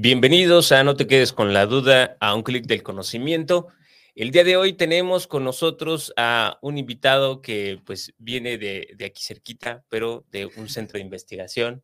[0.00, 3.66] Bienvenidos a No te quedes con la duda, a un clic del conocimiento.
[4.14, 9.04] El día de hoy tenemos con nosotros a un invitado que pues viene de, de
[9.06, 11.82] aquí cerquita, pero de un centro de investigación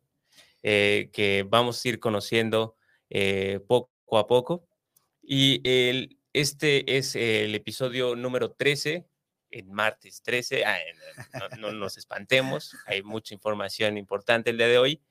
[0.63, 2.77] eh, que vamos a ir conociendo
[3.09, 4.65] eh, poco a poco.
[5.21, 9.05] Y el, este es el episodio número 13,
[9.51, 10.63] en martes 13.
[10.63, 10.77] Ah,
[11.33, 15.01] no, no nos espantemos, hay mucha información importante el día de hoy.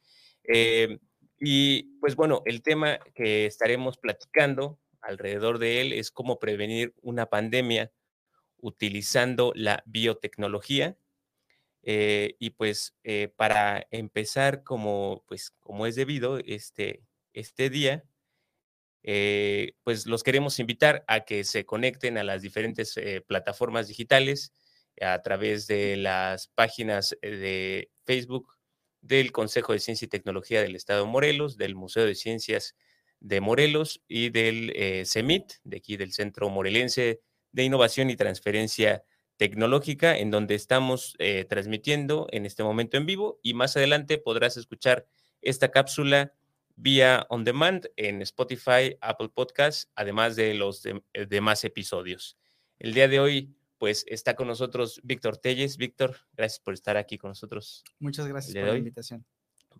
[0.44, 0.98] Eh,
[1.44, 7.26] y pues bueno, el tema que estaremos platicando alrededor de él es cómo prevenir una
[7.26, 7.92] pandemia
[8.56, 10.96] utilizando la biotecnología.
[11.82, 17.02] Eh, y pues eh, para empezar como, pues, como es debido este,
[17.34, 18.04] este día,
[19.02, 22.94] eh, pues los queremos invitar a que se conecten a las diferentes
[23.26, 24.54] plataformas digitales
[25.02, 28.53] a través de las páginas de Facebook
[29.04, 32.74] del Consejo de Ciencia y Tecnología del Estado de Morelos, del Museo de Ciencias
[33.20, 37.20] de Morelos y del eh, CEMIT, de aquí del Centro Morelense
[37.52, 39.04] de Innovación y Transferencia
[39.36, 44.56] Tecnológica, en donde estamos eh, transmitiendo en este momento en vivo y más adelante podrás
[44.56, 45.06] escuchar
[45.42, 46.32] esta cápsula
[46.76, 52.36] vía on demand en Spotify, Apple Podcasts, además de los de- demás episodios.
[52.78, 55.76] El día de hoy, pues está con nosotros Víctor Telles.
[55.76, 57.84] Víctor, gracias por estar aquí con nosotros.
[57.98, 59.26] Muchas gracias ¿Le por la invitación.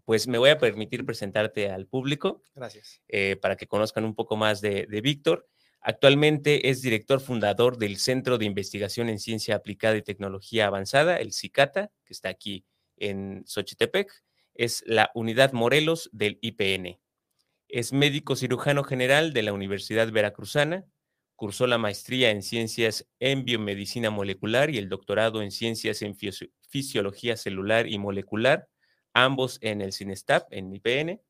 [0.05, 3.01] Pues me voy a permitir presentarte al público Gracias.
[3.09, 5.49] eh, para que conozcan un poco más de, de Víctor.
[5.81, 11.33] Actualmente es director fundador del Centro de Investigación en Ciencia Aplicada y Tecnología Avanzada, el
[11.33, 12.67] CICATA, que está aquí
[12.99, 14.13] en Xochitepec.
[14.53, 17.01] Es la unidad Morelos del IPN.
[17.69, 20.85] Es médico cirujano general de la Universidad Veracruzana.
[21.37, 26.51] Cursó la maestría en Ciencias en Biomedicina Molecular y el doctorado en Ciencias en Fisio-
[26.69, 28.69] Fisiología Celular y Molecular,
[29.13, 31.21] ambos en el CINESTAP, en IPN.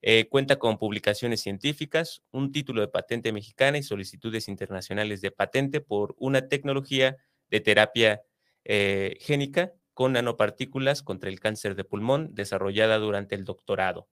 [0.00, 5.80] Eh, cuenta con publicaciones científicas, un título de patente mexicana y solicitudes internacionales de patente
[5.80, 7.16] por una tecnología
[7.50, 8.22] de terapia
[8.64, 14.06] eh, génica con nanopartículas contra el cáncer de pulmón desarrollada durante el doctorado.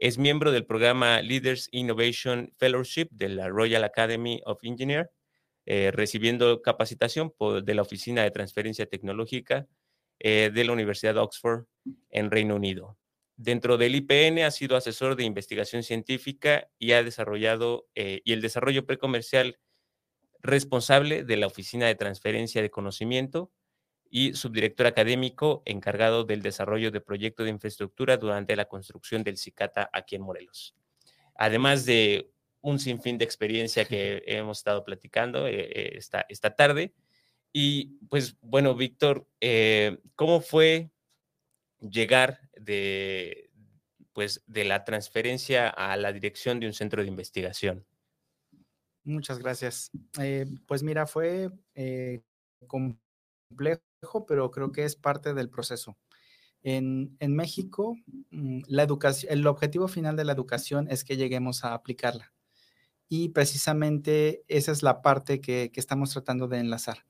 [0.00, 5.10] Es miembro del programa Leaders Innovation Fellowship de la Royal Academy of Engineers,
[5.66, 9.68] eh, recibiendo capacitación por- de la Oficina de Transferencia Tecnológica
[10.18, 11.66] eh, de la Universidad de Oxford
[12.10, 12.96] en Reino Unido.
[13.36, 18.40] Dentro del IPN ha sido asesor de investigación científica y ha desarrollado eh, y el
[18.40, 19.58] desarrollo precomercial
[20.42, 23.52] responsable de la Oficina de Transferencia de Conocimiento
[24.10, 29.88] y subdirector académico encargado del desarrollo de proyectos de infraestructura durante la construcción del CICATA
[29.92, 30.74] aquí en Morelos.
[31.36, 36.92] Además de un sinfín de experiencia que hemos estado platicando eh, esta, esta tarde.
[37.52, 40.90] Y pues bueno, Víctor, eh, ¿cómo fue
[41.80, 43.50] llegar de,
[44.12, 47.86] pues, de la transferencia a la dirección de un centro de investigación?
[49.04, 49.90] Muchas gracias.
[50.20, 52.20] Eh, pues mira, fue eh,
[52.66, 53.82] complejo,
[54.26, 55.96] pero creo que es parte del proceso.
[56.62, 57.96] En, en México,
[58.30, 62.32] mm, la educación, el objetivo final de la educación es que lleguemos a aplicarla.
[63.08, 67.04] Y precisamente esa es la parte que, que estamos tratando de enlazar.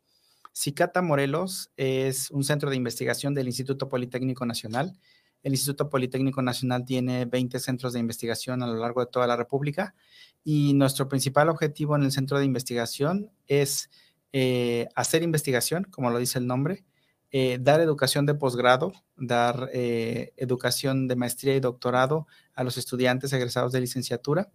[0.53, 4.99] Cicata Morelos es un centro de investigación del Instituto Politécnico Nacional.
[5.43, 9.37] El Instituto Politécnico Nacional tiene 20 centros de investigación a lo largo de toda la
[9.37, 9.95] República
[10.43, 13.91] y nuestro principal objetivo en el centro de investigación es
[14.33, 16.85] eh, hacer investigación, como lo dice el nombre,
[17.33, 23.33] eh, dar educación de posgrado, dar eh, educación de maestría y doctorado a los estudiantes
[23.33, 24.51] egresados de licenciatura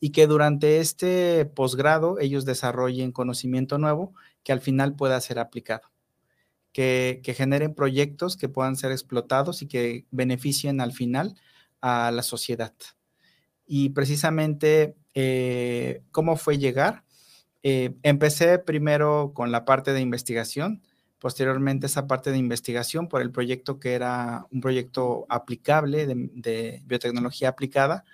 [0.00, 5.90] y que durante este posgrado ellos desarrollen conocimiento nuevo que al final pueda ser aplicado,
[6.72, 11.36] que, que generen proyectos que puedan ser explotados y que beneficien al final
[11.80, 12.74] a la sociedad.
[13.66, 14.96] Y precisamente,
[16.10, 17.03] ¿cómo fue llegar?
[17.66, 20.82] Eh, empecé primero con la parte de investigación,
[21.18, 27.48] posteriormente esa parte de investigación por el proyecto que era un proyecto aplicable de, biotecnología
[27.48, 28.04] aplicada.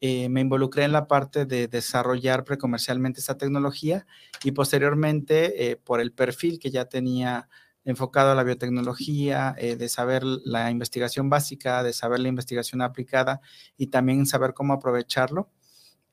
[0.00, 4.04] Eh, me involucré en la parte de desarrollar precomercialmente esta tecnología
[4.42, 7.48] y posteriormente eh, por el perfil que ya tenía
[7.84, 13.40] enfocado a la biotecnología, de saber la investigación básica, de saber la investigación aplicada
[13.78, 15.48] y también saber cómo aprovecharlo.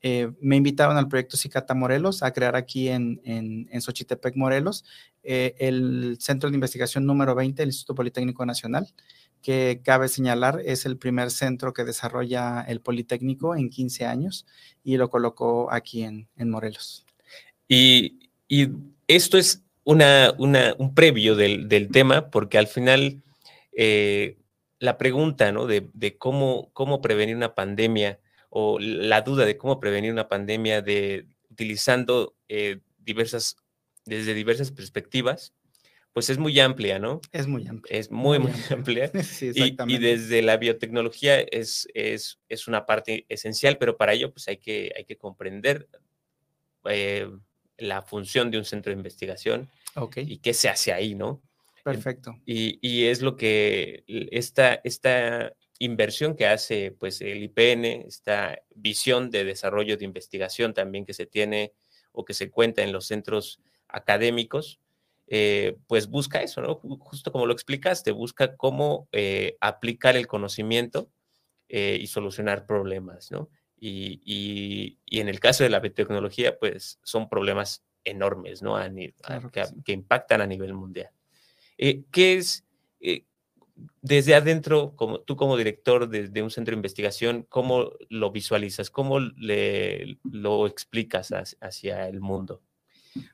[0.08, 4.84] Eh, me invitaron al proyecto Cicata Morelos a crear aquí en, en, en Xochitepec, Morelos,
[5.24, 8.86] eh, el centro de investigación número 20 del Instituto Politécnico Nacional,
[9.42, 14.46] que cabe señalar es el primer centro que desarrolla el Politécnico en 15 años
[14.84, 17.04] y lo colocó aquí en, en Morelos.
[17.66, 18.68] Y, y,
[19.08, 23.22] esto es una, una, un previo del, del, tema, porque al final
[23.72, 24.36] eh,
[24.78, 25.66] la pregunta ¿no?
[25.66, 28.20] de, de cómo, cómo prevenir una pandemia
[28.58, 33.58] o la duda de cómo prevenir una pandemia de utilizando eh, diversas,
[34.06, 35.52] desde diversas perspectivas,
[36.14, 37.20] pues es muy amplia, ¿no?
[37.32, 37.98] Es muy amplia.
[37.98, 39.10] Es muy, muy, muy amplia.
[39.22, 44.32] sí, y, y, desde la biotecnología es, es, es, una parte esencial, pero para ello
[44.32, 45.86] pues hay que, hay que comprender
[46.86, 47.28] eh,
[47.76, 50.24] la función de un centro de investigación okay.
[50.26, 51.42] y qué se hace ahí, ¿no?
[51.84, 52.34] Perfecto.
[52.46, 59.30] Y, y es lo que esta, esta inversión que hace pues el IPN, esta visión
[59.30, 61.72] de desarrollo de investigación también que se tiene
[62.12, 64.80] o que se cuenta en los centros académicos,
[65.28, 66.76] eh, pues busca eso, ¿no?
[66.76, 71.10] Justo como lo explicaste, busca cómo eh, aplicar el conocimiento
[71.68, 73.50] eh, y solucionar problemas, ¿no?
[73.78, 78.76] Y, y, y, en el caso de la biotecnología, pues son problemas enormes, ¿no?
[78.76, 79.74] A, claro que, que, sí.
[79.84, 81.10] que, impactan a nivel mundial.
[81.76, 82.64] ¿Qué es,
[84.00, 88.90] desde adentro, como tú como director de, un centro de investigación, ¿cómo lo visualizas?
[88.90, 92.62] ¿Cómo le, lo explicas hacia, el mundo?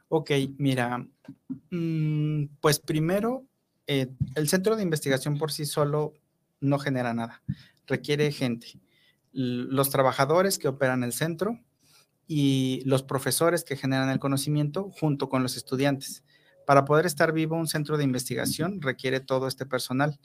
[0.08, 1.06] Ok, mira,
[1.70, 3.44] mmm, pues primero,
[3.86, 6.14] eh, el centro de investigación por sí solo
[6.60, 7.42] no genera nada,
[7.86, 8.80] requiere gente.
[9.32, 11.58] Los trabajadores que operan el centro
[12.26, 16.24] y los profesores que generan el conocimiento junto con los estudiantes.
[16.67, 20.19] Para poder estar vivo, un centro de investigación requiere todo este personal,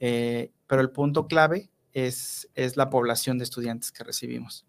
[0.00, 4.66] eh, pero el punto clave es, es, la población de estudiantes que recibimos.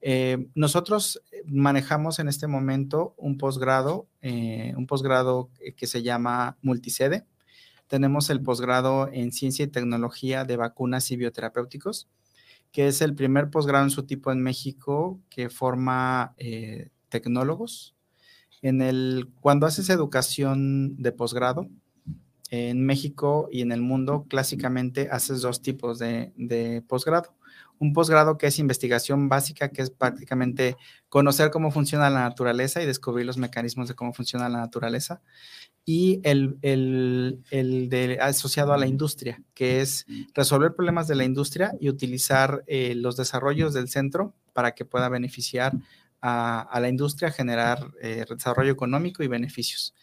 [0.00, 7.26] Eh, nosotros manejamos en este momento un posgrado, eh, un posgrado que se llama multisede.
[7.86, 12.08] Tenemos el posgrado en ciencia y tecnología de vacunas y bioterapéuticos,
[12.72, 17.96] que es el primer posgrado en su tipo en México que forma eh, tecnólogos,
[18.62, 21.68] en el, cuando haces educación de posgrado,
[22.50, 27.34] en México y en el mundo, clásicamente haces dos tipos de, de posgrado.
[27.78, 30.76] Un posgrado que es investigación básica, que es prácticamente
[31.08, 35.22] conocer cómo funciona la naturaleza y descubrir los mecanismos de cómo funciona la naturaleza.
[35.86, 40.04] Y el, el, el asociado a la industria, que es
[40.34, 45.08] resolver problemas de la industria y utilizar eh, los desarrollos del centro para que pueda
[45.08, 45.72] beneficiar
[46.20, 49.94] a, a, la industria, generar eh, desarrollo económico y beneficios.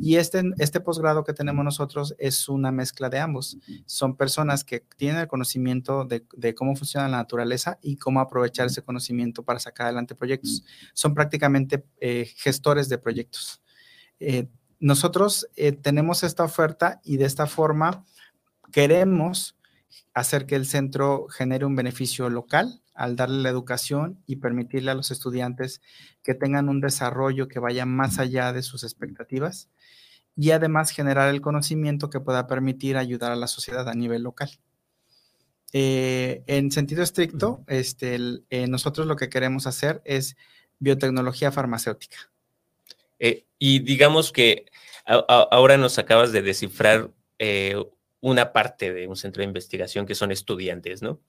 [0.00, 3.58] Y este, este posgrado que tenemos nosotros es una mezcla de ambos.
[3.86, 8.66] Son personas que tienen el conocimiento de, de, cómo funciona la naturaleza y cómo aprovechar
[8.66, 10.64] ese conocimiento para sacar adelante proyectos.
[10.94, 13.62] Son prácticamente eh, gestores de proyectos.
[14.20, 14.48] Eh,
[14.80, 18.04] nosotros eh, tenemos esta oferta y de esta forma
[18.72, 19.56] queremos
[20.14, 24.94] hacer que el centro genere un beneficio local al darle la educación y permitirle a
[24.94, 25.80] los estudiantes
[26.22, 29.70] que tengan un desarrollo que vaya más allá de sus expectativas
[30.36, 34.50] y además generar el conocimiento que pueda permitir ayudar a la sociedad a nivel local.
[35.72, 40.36] Eh, en sentido estricto, este, el, eh, nosotros lo que queremos hacer es
[40.80, 42.30] biotecnología farmacéutica.
[43.20, 44.66] Eh, y digamos que
[45.06, 47.10] a, a, ahora nos acabas de descifrar
[48.20, 51.20] una parte de un centro de investigación que son estudiantes, ¿no?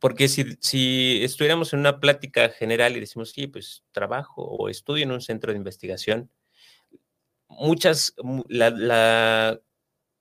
[0.00, 5.04] Porque si, si, estuviéramos en una plática general y decimos, sí, pues trabajo o estudio
[5.04, 6.30] en un centro de investigación,
[7.48, 8.14] muchas,
[8.48, 9.60] la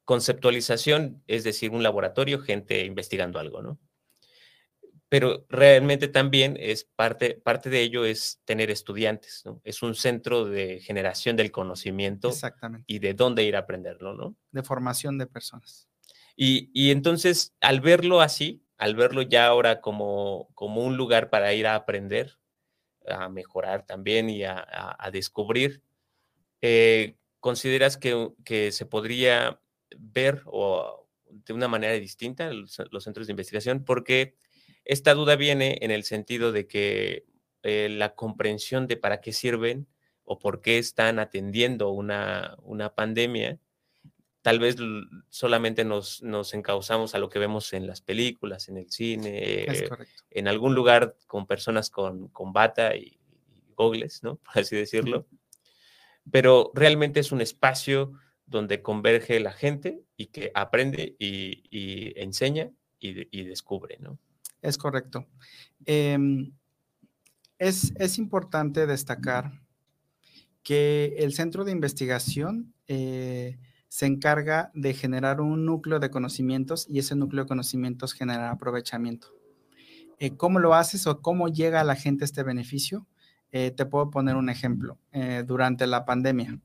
[0.05, 3.79] conceptualización es decir, un laboratorio, gente investigando algo, ¿no?
[5.11, 9.59] Pero realmente también es parte, parte de ello es tener estudiantes, ¿no?
[9.65, 12.85] Es un centro de generación del conocimiento Exactamente.
[12.87, 14.37] y de dónde ir a aprenderlo, ¿no?
[14.53, 15.89] De formación de personas.
[16.37, 21.53] Y, y, entonces, al verlo así, al verlo ya ahora como, como un lugar para
[21.53, 22.39] ir a aprender,
[23.05, 25.83] a mejorar también y a, a, a descubrir,
[26.61, 29.59] eh, ¿consideras que, que, se podría
[29.97, 33.83] ver o de una manera distinta los, los, centros de investigación?
[33.83, 34.37] Porque
[34.85, 37.25] esta duda viene en el sentido de que
[37.63, 39.87] eh, la comprensión de para qué sirven
[40.23, 43.59] o por qué están atendiendo una, una pandemia,
[44.41, 44.77] tal vez
[45.29, 49.89] solamente nos, nos, encauzamos a lo que vemos en las películas, en el cine, eh,
[50.31, 54.35] en algún lugar con personas con, con bata y, y gogles, ¿no?
[54.53, 55.27] Por así decirlo.
[56.31, 58.13] Pero realmente es un espacio
[58.45, 64.19] donde converge la gente y que aprende y, y enseña y, y, descubre, ¿no?
[64.61, 65.25] Es correcto.
[65.85, 66.17] Eh,
[67.57, 69.61] es, es importante destacar
[70.63, 76.99] que el centro de investigación eh, se encarga de generar un núcleo de conocimientos y
[76.99, 79.27] ese núcleo de conocimientos genera aprovechamiento.
[80.19, 83.07] Eh, ¿Cómo lo haces o cómo llega a la gente este beneficio?
[83.51, 84.97] Eh, te puedo poner un ejemplo.
[85.45, 86.59] durante la pandemia,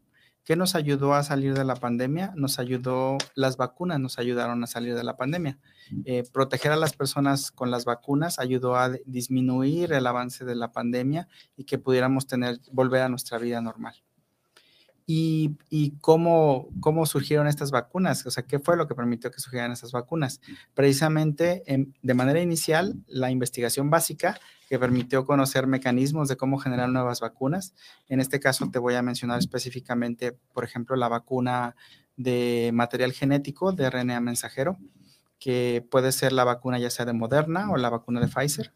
[0.46, 2.32] ¿Qué nos ayudó a salir de la pandemia?
[2.36, 5.58] Nos ayudó, las vacunas nos ayudaron a salir de la pandemia.
[6.04, 10.70] Eh, proteger a las personas con las vacunas ayudó a disminuir el avance de la
[10.70, 11.26] pandemia
[11.56, 14.05] y que pudiéramos tener, volver a nuestra vida normal
[15.08, 19.70] y, cómo, cómo surgieron estas vacunas, o sea, qué fue lo que permitió que surgieran
[19.70, 20.40] estas vacunas.
[20.74, 21.62] Precisamente
[22.02, 27.74] de manera inicial, la investigación básica que permitió conocer mecanismos de cómo generar nuevas vacunas.
[28.08, 31.76] En este caso te voy a mencionar específicamente, por ejemplo, la vacuna
[32.16, 34.76] de material genético de RNA mensajero
[35.38, 38.72] que puede ser la vacuna ya sea de Moderna o la vacuna de Pfizer.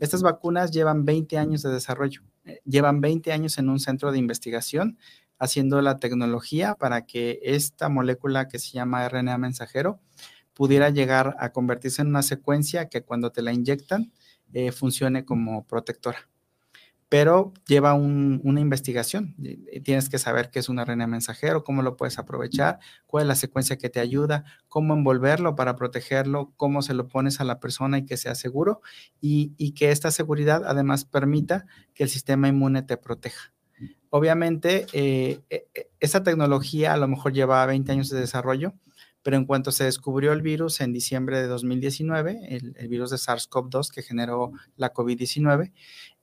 [0.00, 4.18] Estas vacunas llevan 20 años de desarrollo, eh, llevan 20 años en un centro de
[4.18, 4.98] investigación
[5.38, 10.00] haciendo la tecnología para que esta molécula que se llama RNA mensajero
[10.58, 14.12] pudiera llegar a convertirse en una secuencia que cuando te la inyectan
[14.52, 16.28] eh, funcione como protectora.
[17.08, 19.34] Pero lleva una investigación.
[19.82, 23.34] Tienes que saber qué es un RNA mensajero, cómo lo puedes aprovechar, cuál es la
[23.34, 27.98] secuencia que te ayuda, cómo envolverlo para protegerlo, cómo se lo pones a la persona
[27.98, 28.82] y que sea seguro
[29.22, 31.64] y, y que esta seguridad además permita
[31.94, 33.54] que el sistema inmune te proteja.
[34.10, 38.74] Obviamente, eh, e, e, esa tecnología a lo mejor lleva 20 años de desarrollo,
[39.22, 43.90] pero en cuanto se descubrió el virus en diciembre de 2019, el, virus de SARS-CoV-2
[43.92, 45.72] que generó la COVID-19,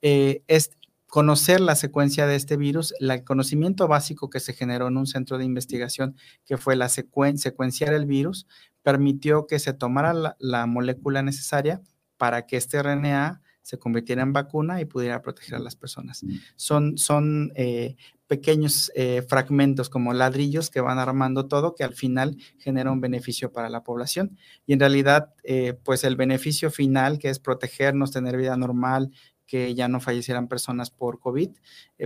[0.02, 0.70] eh, es
[1.06, 5.38] conocer la secuencia de este virus, el conocimiento básico que se generó en un centro
[5.38, 8.48] de investigación, que fue la secuenciar el virus,
[8.82, 11.80] permitió que se tomara la, la molécula necesaria
[12.16, 16.24] para que este RNA se convirtiera en vacuna y pudiera proteger a las personas.
[16.54, 17.96] Son, son eh,
[18.28, 23.50] pequeños eh, fragmentos como ladrillos que van armando todo que al final genera un beneficio
[23.50, 24.38] para la población.
[24.66, 29.10] Y en realidad, eh, pues el beneficio final, que es protegernos, tener vida normal,
[29.48, 31.50] que ya no fallecieran personas por COVID,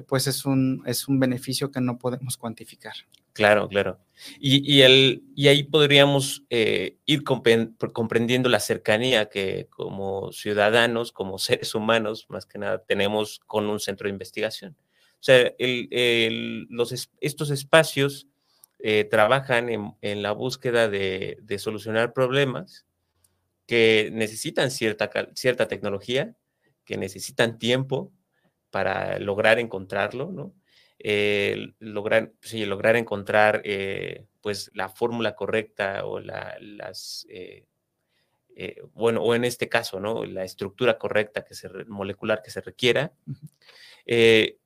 [0.08, 2.94] pues es un, es un beneficio que no podemos cuantificar.
[3.32, 3.98] Claro, claro.
[4.38, 11.74] Y, el, y ahí podríamos eh, ir comprendiendo la cercanía que como ciudadanos, como seres
[11.74, 14.76] humanos, más que nada, tenemos con un centro de investigación.
[15.14, 18.26] O sea, los, estos espacios
[18.78, 22.86] eh, trabajan en, la búsqueda de, solucionar problemas
[23.66, 26.34] que necesitan cierta, cierta tecnología,
[26.84, 28.12] que necesitan tiempo
[28.70, 30.54] para lograr encontrarlo, ¿no?
[31.02, 37.64] Eh, lograr, lograr encontrar eh, pues la fórmula correcta o la, las, eh,
[38.92, 40.26] bueno, o en este caso, ¿no?
[40.26, 43.14] La estructura correcta que se, molecular que se requiera,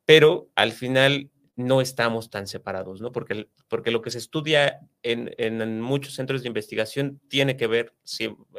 [0.04, 3.12] pero al final no estamos tan separados, ¿no?
[3.12, 7.94] Porque, porque lo que se estudia en, en muchos centros de investigación tiene que ver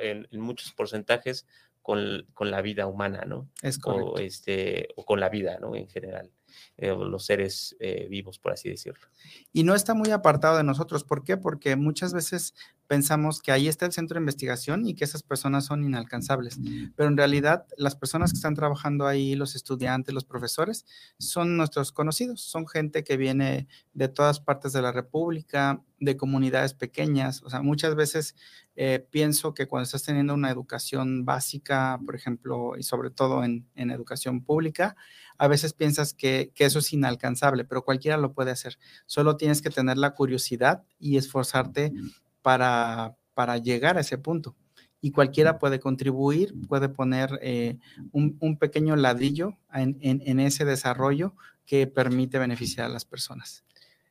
[0.02, 1.46] en, en muchos porcentajes
[1.82, 3.50] con, con, la vida humana, ¿no?
[3.62, 4.12] Es correcto.
[4.14, 5.76] O, este, o con la vida, ¿no?
[5.76, 6.32] En general.
[6.78, 9.08] Eh, los seres eh, vivos, por así decirlo.
[9.54, 11.04] Y no está muy apartado de nosotros.
[11.04, 11.38] ¿Por qué?
[11.38, 12.54] Porque muchas veces
[12.88, 16.60] pensamos que ahí está el centro de investigación y que esas personas son inalcanzables.
[16.96, 20.86] Pero en realidad las personas que están trabajando ahí, los estudiantes, los profesores,
[21.18, 26.74] son nuestros conocidos, son gente que viene de todas partes de la República, de comunidades
[26.74, 27.42] pequeñas.
[27.44, 28.36] O sea, muchas veces
[28.76, 33.66] eh, pienso que cuando estás teniendo una educación básica, por ejemplo, y sobre todo en,
[33.76, 34.96] educación pública,
[35.38, 38.78] a veces piensas que, que, eso es inalcanzable, pero cualquiera lo puede hacer.
[39.06, 41.94] Solo tienes que tener la curiosidad y esforzarte
[42.42, 44.56] para, para llegar a ese punto.
[45.02, 47.78] Y cualquiera puede contribuir, puede poner eh,
[48.12, 53.64] un, pequeño ladrillo en, ese desarrollo que permite beneficiar a las personas.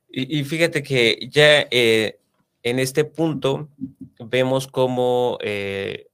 [0.07, 2.21] Y, fíjate que ya eh,
[2.65, 3.69] en este punto
[4.19, 6.07] vemos cómo, eh,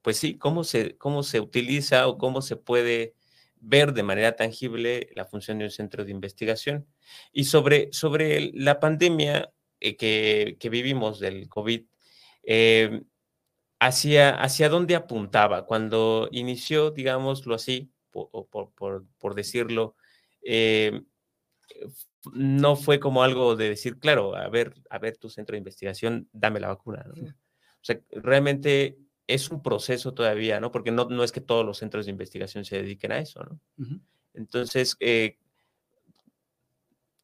[0.00, 3.14] pues sí, cómo se, cómo se utiliza o cómo se puede
[3.60, 6.86] ver de manera tangible la función de un centro de investigación.
[7.30, 11.84] Y sobre, sobre la pandemia, eh, que, vivimos del COVID,
[12.44, 13.02] eh,
[13.78, 19.94] hacia, hacia dónde apuntaba cuando inició, digámoslo así, por, decirlo,
[20.42, 21.02] eh,
[22.32, 26.28] no fue como algo de decir, claro, a ver, a ver tu centro de investigación,
[26.32, 27.04] dame la vacuna.
[27.10, 30.72] O sea, realmente es un proceso todavía, ¿no?
[30.72, 33.60] Porque no, no es que todos los centros de investigación se dediquen a eso, ¿no?
[34.34, 35.36] Entonces, eh,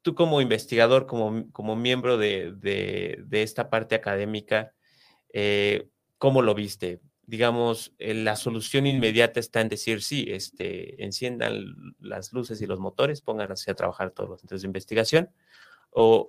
[0.03, 4.75] tú como investigador, como, como miembro de, esta parte académica,
[5.33, 7.01] eh, ¿cómo lo viste?
[7.27, 12.81] Digamos, eh, la solución inmediata está en decir, sí, este, enciendan las luces y los
[12.81, 15.31] motores, pónganse a trabajar todos los centros de investigación,
[15.91, 16.27] o,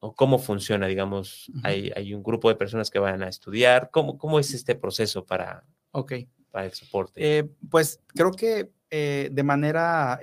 [0.00, 4.18] o, cómo funciona, digamos, hay, hay, un grupo de personas que van a estudiar, ¿cómo,
[4.18, 6.28] cómo es este proceso para, okay.
[6.50, 7.38] para el soporte?
[7.38, 10.20] Eh, pues creo que eh, de manera...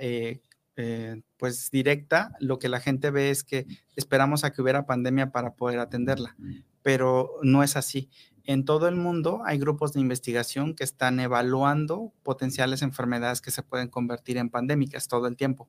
[1.36, 5.54] pues directa, lo que la gente ve es que esperamos a que hubiera pandemia para
[5.54, 6.34] poder atenderla,
[6.82, 8.10] pero no es así
[8.44, 13.62] en todo el mundo hay grupos de investigación que están evaluando potenciales enfermedades que se
[13.62, 15.68] pueden convertir en pandémicas todo el tiempo.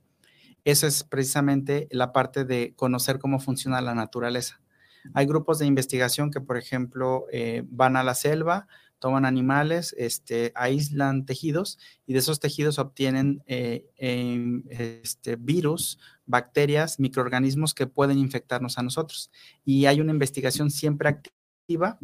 [0.66, 4.62] Eso es precisamente la parte de conocer cómo funciona la naturaleza.
[5.14, 8.68] Hay grupos de investigación que, por ejemplo, eh, van a la selva,
[9.00, 11.78] toman animales, este, aíslan tejidos
[12.08, 18.84] y de esos tejidos obtienen eh, em, este, virus, bacterias, microorganismos que pueden infectarnos a
[18.84, 19.32] nosotros.
[19.64, 22.00] Y hay una investigación siempre activa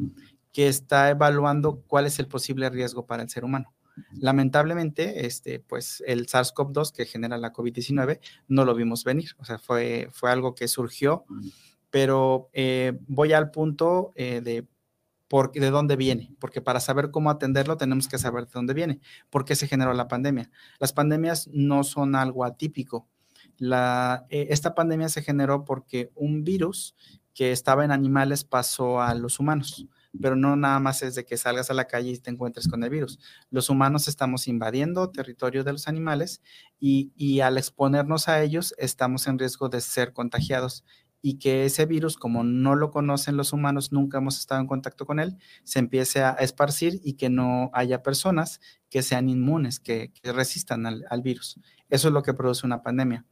[0.51, 3.73] que está evaluando cuál es el posible riesgo para el ser humano.
[4.13, 9.57] Lamentablemente, este, pues el SARS-CoV-2 que genera la COVID-19 no lo vimos venir, o sea,
[9.57, 11.25] fue, fue algo que surgió,
[11.89, 14.65] pero eh, voy al punto eh, de,
[15.27, 19.01] por, de dónde viene, porque para saber cómo atenderlo tenemos que saber de dónde viene,
[19.29, 20.49] por qué se generó la pandemia.
[20.79, 23.07] Las pandemias no son algo atípico.
[23.57, 26.95] La, eh, esta pandemia se generó porque un virus
[27.33, 29.87] que estaba en animales pasó a los humanos
[30.19, 32.83] pero no nada más es de que salgas a la calle y te encuentres con
[32.83, 33.19] el virus.
[33.49, 36.41] Los humanos estamos invadiendo territorio de los animales
[36.79, 40.83] y, al exponernos a ellos estamos en riesgo de ser contagiados
[41.21, 45.05] y que ese virus, como no lo conocen los humanos, nunca hemos estado en contacto
[45.05, 50.11] con él, se empiece a esparcir y que no haya personas que sean inmunes, que,
[50.23, 51.59] resistan al, al, virus.
[51.89, 53.23] Eso es lo que produce una pandemia.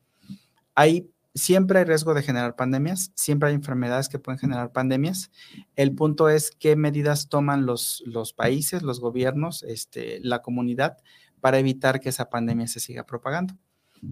[0.76, 1.10] Hay
[1.40, 5.32] siempre hay riesgo de generar pandemias, siempre hay enfermedades que pueden generar pandemias.
[5.76, 8.04] El punto es qué medidas toman los,
[8.36, 10.98] países, los gobiernos, este, la comunidad
[11.42, 13.56] para evitar que esa pandemia se siga propagando.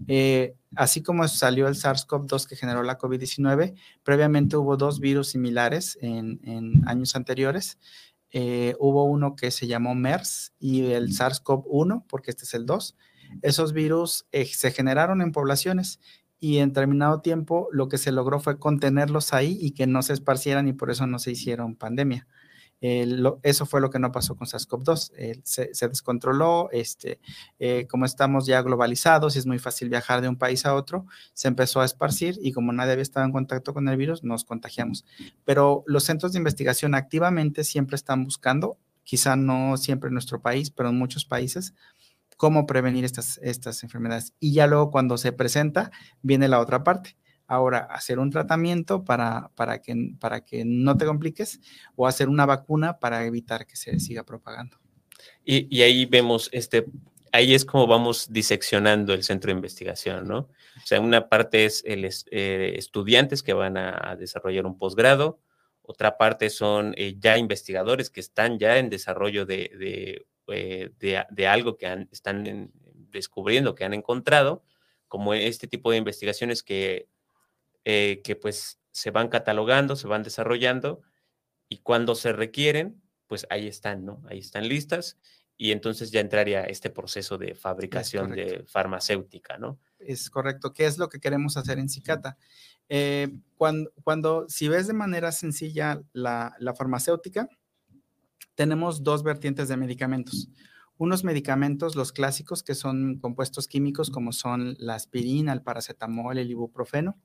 [0.06, 5.98] Eh, así como salió el SARS-CoV-2 que generó la COVID-19, previamente hubo dos virus similares
[6.00, 7.78] en, años anteriores.
[8.30, 12.96] Eh, hubo uno que se llamó MERS y el SARS-CoV-1, porque este es el 2.
[13.42, 16.00] Esos virus eh, se generaron en poblaciones
[16.40, 20.12] y en determinado tiempo lo que se logró fue contenerlos ahí y que no se
[20.12, 22.26] esparcieran y por eso no se hicieron pandemia.
[22.80, 25.40] eso fue lo que no pasó con SARS-CoV-2.
[25.42, 27.18] se, descontroló, este,
[27.58, 31.06] eh, como estamos ya globalizados y es muy fácil viajar de un país a otro,
[31.32, 34.44] se empezó a esparcir y como nadie había estado en contacto con el virus, nos
[34.44, 35.04] contagiamos.
[35.44, 40.70] Pero los centros de investigación activamente siempre están buscando, quizá no siempre en nuestro país,
[40.70, 41.74] pero en muchos países,
[42.38, 44.32] cómo prevenir estas, estas enfermedades.
[44.40, 45.90] Y ya luego cuando se presenta,
[46.22, 47.16] viene la otra parte.
[47.48, 51.60] Ahora, hacer un tratamiento para, para, que, para que no te compliques
[51.96, 54.78] o hacer una vacuna para evitar que se siga propagando.
[55.44, 56.86] Y, ahí vemos, este,
[57.32, 60.38] ahí es como vamos diseccionando el centro de investigación, ¿no?
[60.38, 65.40] O sea, una parte es el, eh, estudiantes que van a, desarrollar un posgrado,
[65.82, 71.76] otra parte son eh, ya investigadores que están ya en desarrollo de eh, de, algo
[71.76, 72.72] que están
[73.10, 74.64] descubriendo, que han encontrado,
[75.06, 77.08] como este tipo de investigaciones que,
[77.84, 81.02] eh, que pues se van catalogando, se van desarrollando
[81.68, 84.22] y cuando se requieren, pues ahí están, ¿no?
[84.28, 85.18] Ahí están listas
[85.56, 89.78] y entonces ya entraría este proceso de fabricación de farmacéutica, ¿no?
[89.98, 90.72] Es correcto.
[90.72, 92.38] ¿Qué es lo que queremos hacer en Cicata?
[92.88, 97.48] Eh, cuando, cuando, si ves de manera sencilla la, la farmacéutica,
[98.58, 100.48] tenemos dos vertientes de medicamentos.
[100.96, 106.50] Unos medicamentos, los clásicos, que son compuestos químicos como son la aspirina, el paracetamol, el
[106.50, 107.16] ibuprofeno.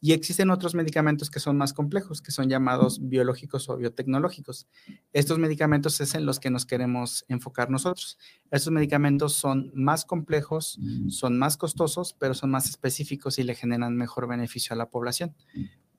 [0.00, 4.66] Y existen otros medicamentos que son más complejos, que son llamados biológicos o biotecnológicos.
[5.12, 8.16] Estos medicamentos es en los que nos queremos enfocar nosotros.
[8.50, 13.94] Estos medicamentos son más complejos, son más costosos, pero son más específicos y le generan
[13.94, 15.34] mejor beneficio a la población.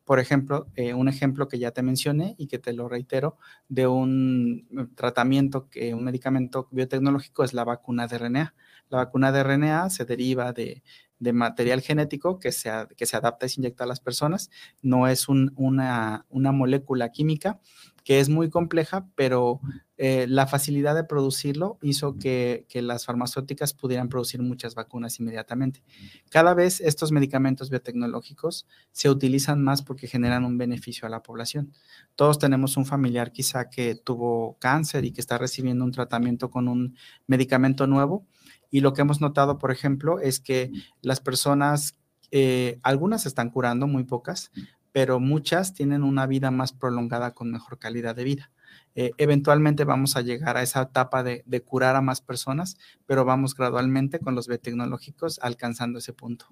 [0.08, 3.88] Por ejemplo, eh, un ejemplo que ya te mencioné y que te lo reitero, de
[3.88, 8.56] un eh, tratamiento, que un medicamento biotecnológico es la vacuna de RNA.
[8.90, 10.82] La vacuna de RNA se deriva de,
[11.20, 14.50] material genético que se, que se adapta y se inyecta a las personas.
[14.82, 17.60] No es una, una molécula química
[18.08, 19.60] que es muy compleja, pero
[19.98, 25.84] eh, la facilidad de producirlo hizo que, las farmacéuticas pudieran producir muchas vacunas inmediatamente.
[26.30, 31.74] Cada vez estos medicamentos biotecnológicos se utilizan más porque generan un beneficio a la población.
[32.16, 36.70] Todos tenemos un familiar quizá que tuvo cáncer y que está recibiendo un tratamiento con
[36.70, 38.26] un medicamento nuevo.
[38.72, 41.98] Y lo que hemos notado, por ejemplo, es que las personas,
[42.32, 44.50] eh, algunas están curando, muy pocas,
[44.98, 48.52] pero muchas tienen una vida más prolongada con mejor calidad de vida.
[48.96, 53.54] Eh, eventualmente vamos a llegar a esa etapa de, curar a más personas, pero vamos
[53.54, 56.48] gradualmente con los biotecnológicos alcanzando ese punto.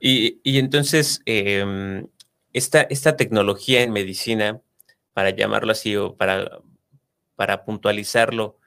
[0.00, 2.06] Y, entonces, em,
[2.54, 4.62] esta, esta tecnología en medicina,
[5.12, 6.62] para llamarlo así o para,
[7.34, 8.58] para puntualizarlo,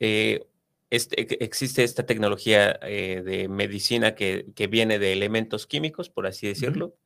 [0.00, 0.44] eh,
[0.90, 6.96] este, existe esta tecnología eh, de medicina que, viene de elementos químicos, por así decirlo,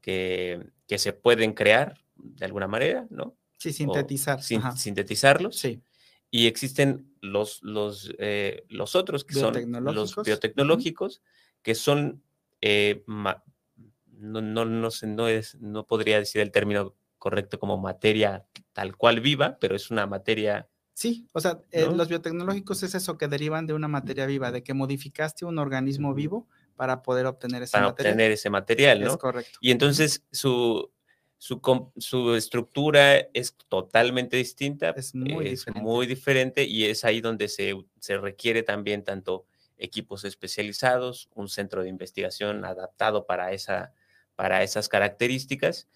[0.00, 0.60] que,
[0.96, 3.36] se pueden crear de alguna manera, ¿no?
[3.58, 4.42] Sí, sintetizar.
[4.42, 5.56] sintetizarlos.
[5.56, 5.82] Sí.
[6.30, 11.20] Y existen los, los, eh, los otros que son los biotecnológicos,
[11.62, 12.22] que son,
[12.62, 18.46] eh, no, no, no, sé, no, es, no podría decir el término correcto como materia
[18.72, 23.16] tal cual viva, pero es una materia Sí, o sea, eh, los biotecnológicos es eso
[23.18, 26.48] que derivan de una materia viva, de que modificaste un organismo vivo
[26.78, 27.94] para poder obtener ese material.
[27.94, 29.10] Para obtener ese material, ¿no?
[29.10, 29.58] Es correcto.
[29.60, 30.90] Y entonces su,
[31.36, 34.94] su, estructura es totalmente distinta.
[34.96, 35.80] Es muy diferente.
[35.82, 37.76] muy diferente y es ahí donde se,
[38.16, 39.44] requiere también tanto
[39.76, 43.92] equipos especializados, un centro de investigación adaptado para, esa,
[44.34, 45.88] para esas características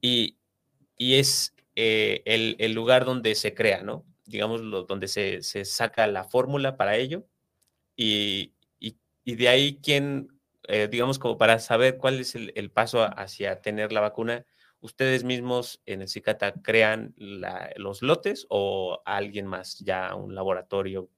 [0.00, 0.38] y,
[0.98, 4.04] es eh, el, el lugar donde se crea, ¿no?
[4.28, 7.24] digamos, donde se, saca la fórmula para ello
[7.96, 8.52] y,
[9.36, 10.28] de ahí quién,
[10.68, 14.46] eh, digamos, como para saber cuál es el, paso hacia tener la vacuna,
[14.80, 21.10] ustedes mismos en el CICATA crean los lotes o alguien más, ya un laboratorio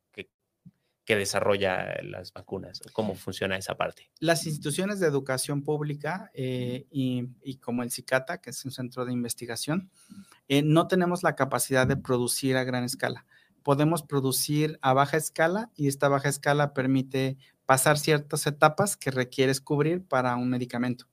[1.11, 2.81] que desarrolla las vacunas?
[2.93, 4.13] ¿Cómo funciona esa parte?
[4.21, 9.13] Las instituciones de educación pública eh, y, como el CICATA, que es un centro de
[9.13, 9.91] investigación,
[10.47, 13.27] eh, no tenemos la capacidad de producir a gran escala.
[13.65, 17.39] Podemos producir a baja escala y esta baja escala permite
[17.71, 21.05] pasar ciertas etapas que requieres cubrir para un medicamento.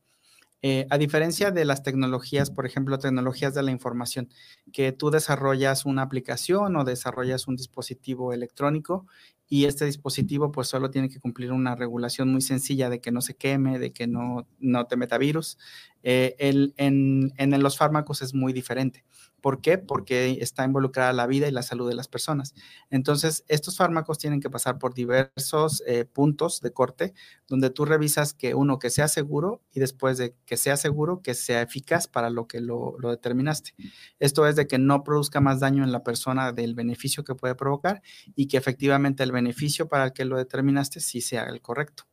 [0.63, 4.27] Eh, a diferencia de las tecnologías, por ejemplo, tecnologías de la información,
[4.73, 9.05] que tú desarrollas una aplicación o desarrollas un dispositivo electrónico
[9.49, 13.21] y este dispositivo pues solo tiene que cumplir una regulación muy sencilla de que no
[13.21, 15.57] se queme, de que no, no te meta virus.
[16.03, 19.03] Eh, en, en, los fármacos es muy diferente.
[19.41, 19.77] ¿Por qué?
[19.77, 22.53] Porque está involucrada la vida y la salud de las personas.
[22.89, 27.13] Entonces, estos fármacos tienen que pasar por diversos eh, puntos de corte
[27.47, 31.33] donde tú revisas que uno, que sea seguro y después de que sea seguro, que
[31.33, 33.73] sea eficaz para lo que lo, lo determinaste.
[34.19, 37.55] Esto es de que no produzca más daño en la persona del beneficio que puede
[37.55, 38.01] provocar
[38.35, 42.07] y que efectivamente el beneficio para el que lo determinaste sí sea el correcto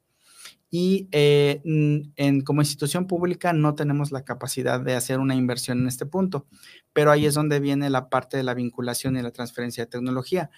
[0.76, 1.62] y eh,
[2.44, 6.48] como institución pública no tenemos la capacidad de hacer una inversión en este punto,
[6.92, 10.50] pero ahí es donde viene la parte de la vinculación y la transferencia de tecnología.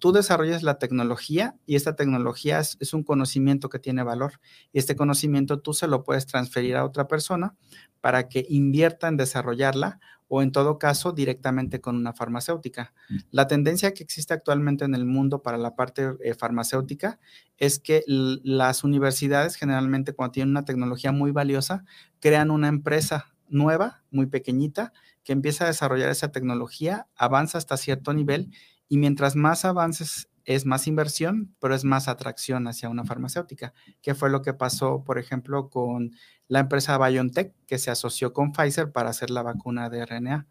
[0.00, 4.40] Tú desarrollas la tecnología y esta tecnología es, es un conocimiento que tiene valor
[4.72, 7.54] y este conocimiento tú se lo puedes transferir a otra persona
[8.00, 12.92] para que invierta en desarrollarla o en todo caso directamente con una farmacéutica.
[13.08, 13.16] Mm.
[13.30, 17.18] La tendencia que existe actualmente en el mundo para la parte eh, farmacéutica
[17.56, 21.84] es que las universidades generalmente cuando tienen una tecnología muy valiosa,
[22.20, 24.92] crean una empresa nueva, muy pequeñita,
[25.24, 28.50] que empieza a desarrollar esa tecnología, avanza hasta cierto nivel
[28.88, 34.14] y mientras más avances es más inversión, pero es más atracción hacia una farmacéutica, que
[34.14, 36.12] fue lo que pasó, por ejemplo, con
[36.48, 40.46] la empresa BioNTech, que se asoció con Pfizer para hacer la vacuna de RNA.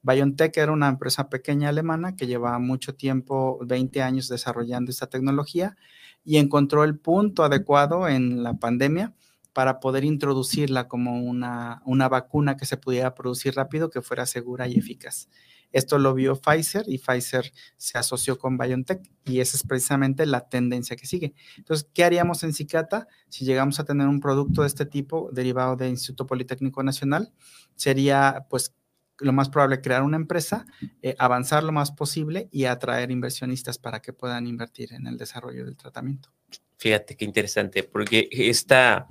[0.00, 5.76] BioNTech era una empresa pequeña alemana que llevaba mucho tiempo, 20 años desarrollando esta tecnología
[6.24, 9.12] y encontró el punto adecuado en la pandemia
[9.52, 14.66] para poder introducirla como una, una vacuna que se pudiera producir rápido, que fuera segura
[14.66, 15.28] y eficaz.
[15.72, 20.48] Esto lo vio Pfizer y Pfizer se asoció con BioNTech y esa es precisamente la
[20.48, 21.34] tendencia que sigue.
[21.56, 25.76] Entonces, ¿qué haríamos en Cicata si llegamos a tener un producto de este tipo derivado
[25.76, 27.32] del Instituto Politécnico Nacional?
[27.76, 28.74] Sería, pues,
[29.18, 30.66] lo más probable crear una empresa,
[31.00, 35.64] eh, avanzar lo más posible y atraer inversionistas para que puedan invertir en el desarrollo
[35.64, 36.30] del tratamiento.
[36.76, 39.06] Fíjate qué interesante, porque esta,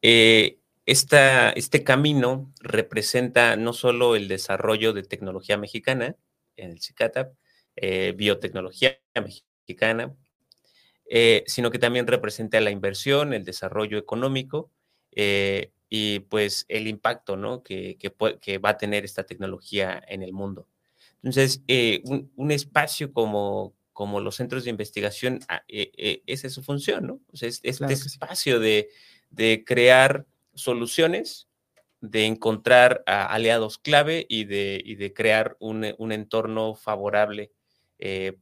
[0.00, 6.16] eh, este camino representa no solo el desarrollo de tecnología mexicana
[6.56, 7.34] en el CICATAP,
[7.76, 10.14] eh, biotecnología mexicana,
[11.08, 14.70] eh, sino que también representa la inversión, el desarrollo económico
[15.12, 17.62] eh, y pues el impacto ¿no?
[17.62, 17.96] que,
[18.62, 20.66] va a tener esta tecnología en el mundo.
[21.22, 21.62] Entonces,
[22.04, 27.20] un, espacio como, como los centros de investigación, ah, esa es su función, ¿no?
[27.32, 28.88] O sea, es, este espacio de,
[29.30, 31.48] de crear soluciones,
[32.00, 37.52] de encontrar aliados clave y de, de crear un, entorno favorable
[37.98, 38.38] eh,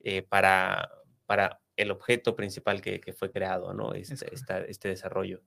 [0.00, 0.90] eh, para,
[1.26, 3.92] para el objeto principal que, fue creado, ¿no?
[3.92, 5.42] Este, este, desarrollo.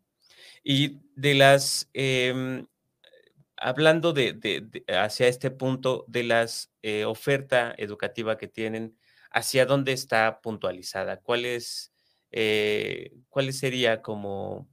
[0.64, 2.68] Y de las, em,
[3.58, 8.96] hablando de, hacia este punto de las eh, oferta educativa que tienen,
[9.32, 11.20] ¿hacia dónde está puntualizada?
[11.20, 11.92] ¿Cuáles
[12.38, 14.68] eh, cuáles sería como,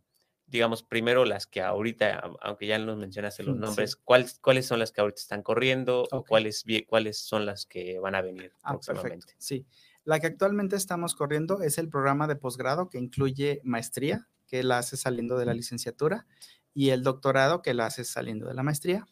[0.52, 4.92] digamos, primero las que ahorita, aunque ya nos mencionaste los nombres, ¿cuáles, ¿cuáles son las
[4.92, 9.34] que ahorita están corriendo o cuáles, cuáles son las que van a venir ah, próximamente?
[9.38, 9.66] Sí,
[10.04, 14.76] la que actualmente estamos corriendo es el programa de posgrado que incluye maestría, que la
[14.76, 16.26] hace saliendo de la licenciatura,
[16.74, 19.06] y el doctorado que la hace saliendo de la maestría.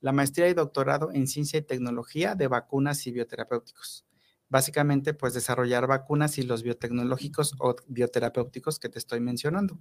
[0.00, 4.06] La maestría y doctorado en ciencia y tecnología de vacunas y bioterapéuticos.
[4.50, 9.78] Básicamente, pues desarrollar vacunas y los biotecnológicos o bioterapéuticos que te estoy mencionando.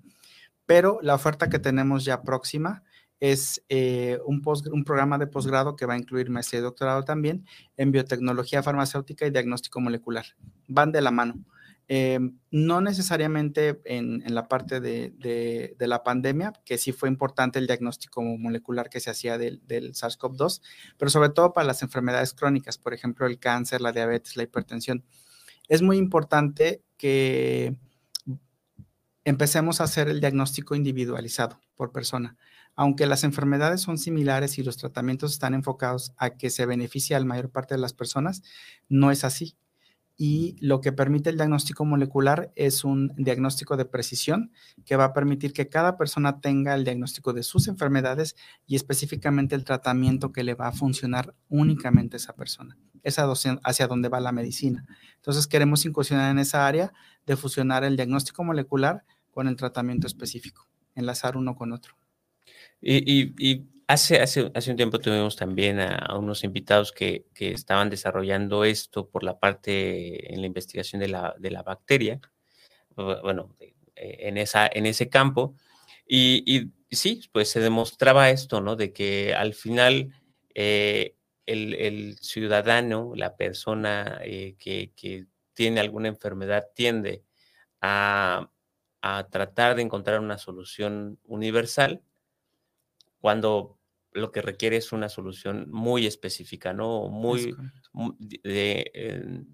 [0.66, 2.84] Pero la oferta que tenemos ya próxima
[3.20, 7.46] es eh, un, un programa de posgrado que va a incluir maestría y doctorado también
[7.76, 10.26] en biotecnología farmacéutica y diagnóstico molecular.
[10.68, 11.44] Van de la mano.
[11.92, 18.22] Em, no necesariamente en, la parte de, la pandemia, que sí fue importante el diagnóstico
[18.22, 20.62] molecular que se hacía del, del SARS-CoV-2,
[21.00, 25.04] pero sobre todo para las enfermedades crónicas, por ejemplo, el cáncer, la diabetes, la hipertensión.
[25.68, 27.76] Es muy importante que
[29.24, 32.38] empecemos a hacer el diagnóstico individualizado por persona.
[32.76, 37.20] Aunque las enfermedades son similares y los tratamientos están enfocados a que se beneficie a
[37.20, 38.44] la mayor parte de las personas,
[38.90, 39.58] no es así
[40.22, 44.52] y lo que permite el diagnóstico molecular es un diagnóstico de precisión
[44.86, 48.36] que va a permitir que cada persona tenga el diagnóstico de sus enfermedades
[48.68, 52.78] y específicamente el tratamiento que le va a funcionar únicamente a esa persona.
[53.02, 54.86] Es hacia donde va la medicina.
[55.16, 56.92] Entonces queremos incursionar en esa área
[57.26, 61.96] de fusionar el diagnóstico molecular con el tratamiento específico, enlazar uno con otro.
[62.82, 68.64] y Hace, hace, hace un tiempo tuvimos también a, unos invitados que, que, estaban desarrollando
[68.64, 72.22] esto por la parte en la investigación de la, de la bacteria,
[72.96, 75.56] bueno, eh, en, esa, en ese campo.
[76.06, 78.76] Y, y, sí, pues se demostraba esto, ¿no?
[78.76, 80.14] De que al final
[80.54, 81.16] eh,
[81.48, 85.26] el, el, ciudadano, la persona eh, que, que,
[85.56, 87.24] tiene alguna enfermedad, tiende
[87.82, 88.52] a,
[89.02, 92.04] a tratar de encontrar una solución universal
[93.20, 93.79] cuando
[94.12, 97.10] lo que requiere es una solución muy específica, ¿no?
[97.10, 97.56] Muy,
[98.20, 99.46] de,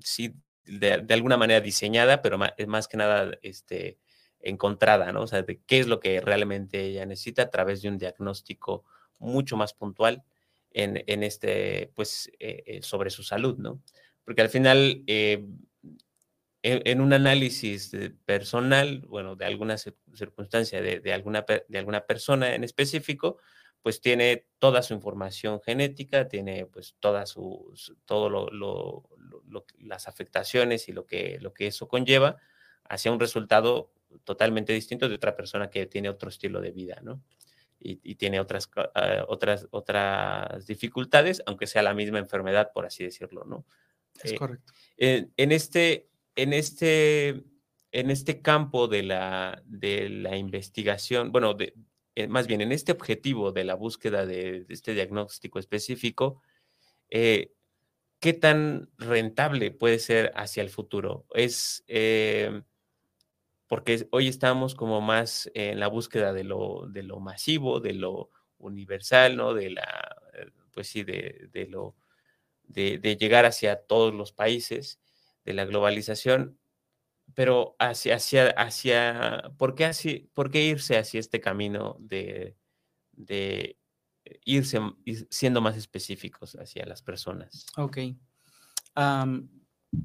[0.00, 3.98] sí, de, alguna manera diseñada, pero más, más, que nada este,
[4.40, 5.22] encontrada, ¿no?
[5.22, 8.84] O sea, de qué es lo que realmente ella necesita a través de un diagnóstico
[9.18, 10.22] mucho más puntual
[10.70, 13.82] en, en este, pues, eh, eh, sobre su salud, ¿no?
[14.24, 15.44] Porque al final, eh,
[16.62, 17.92] en, un análisis
[18.24, 23.38] personal, bueno, de alguna circunstancia de, de, alguna, de alguna persona en específico,
[23.84, 27.70] pues tiene toda su información genética, tiene pues toda su,
[28.06, 29.02] todo lo,
[29.78, 32.38] las afectaciones y lo que, lo que eso conlleva
[32.84, 33.92] hacia un resultado
[34.24, 37.22] totalmente distinto de otra persona que tiene otro estilo de vida, ¿no?
[37.78, 43.44] Y, tiene otras, ah, otras, otras dificultades, aunque sea la misma enfermedad, por así decirlo,
[43.44, 43.66] ¿no?
[44.22, 44.72] Es eh, correcto.
[44.96, 47.44] En, este, en, este,
[47.92, 51.74] en este campo de la, de la investigación, bueno, de,
[52.14, 56.42] eh, más bien en este objetivo de la búsqueda de, este diagnóstico específico,
[57.10, 57.52] eh,
[58.20, 61.26] ¿qué tan rentable puede ser hacia el futuro?
[61.34, 62.62] Es eh,
[63.66, 68.30] porque hoy estamos como más en la búsqueda de lo, de lo masivo, de lo
[68.58, 69.52] universal, ¿no?
[69.52, 70.16] De la,
[70.72, 71.96] pues sí, de, de lo,
[72.62, 75.00] de, de llegar hacia todos los países,
[75.44, 76.58] de la globalización
[77.34, 82.56] pero hacia, hacia, hacia ¿por, qué así, ¿por qué irse hacia este camino de,
[83.12, 83.78] de
[84.44, 84.80] irse
[85.30, 87.66] siendo más específicos hacia las personas?
[87.76, 87.98] Ok.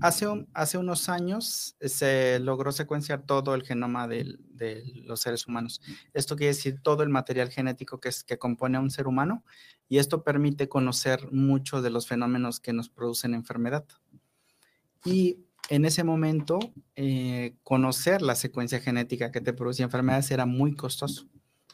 [0.01, 5.81] hace, hace unos años se logró secuenciar todo el genoma de, de, los seres humanos.
[6.13, 9.43] Esto quiere decir todo el material genético que, es, que compone a un ser humano
[9.87, 13.85] y esto permite conocer mucho de los fenómenos que nos producen enfermedad.
[15.05, 16.59] Y en ese momento,
[16.95, 21.27] eh, conocer la secuencia genética que te producía enfermedades era muy costoso,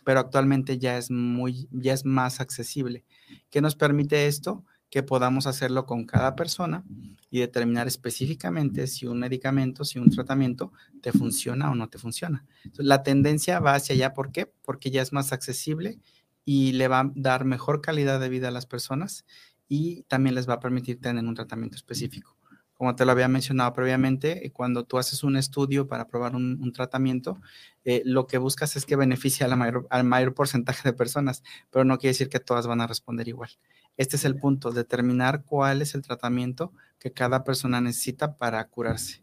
[0.03, 3.05] pero actualmente ya es, muy, ya es más accesible.
[3.49, 4.65] ¿Qué nos permite esto?
[4.89, 6.83] Que podamos hacerlo con cada persona
[7.29, 12.45] y determinar específicamente si un medicamento, si un tratamiento te funciona o no te funciona.
[12.77, 14.51] la tendencia va hacia allá, ¿por qué?
[14.61, 15.99] Porque ya es más accesible
[16.43, 19.25] y le va a dar mejor calidad de vida a las personas
[19.69, 22.34] y también les va a permitir tener un tratamiento específico
[22.75, 26.71] como te lo había mencionado previamente, eh, cuando tú haces un estudio para probar un,
[26.73, 27.41] tratamiento,
[27.85, 31.85] eh, lo que buscas es que beneficie a la al mayor porcentaje de personas, pero
[31.85, 33.49] no quiere decir que todas van a responder igual.
[33.97, 39.21] Este es el punto, determinar cuál es el tratamiento que cada persona necesita para curarse.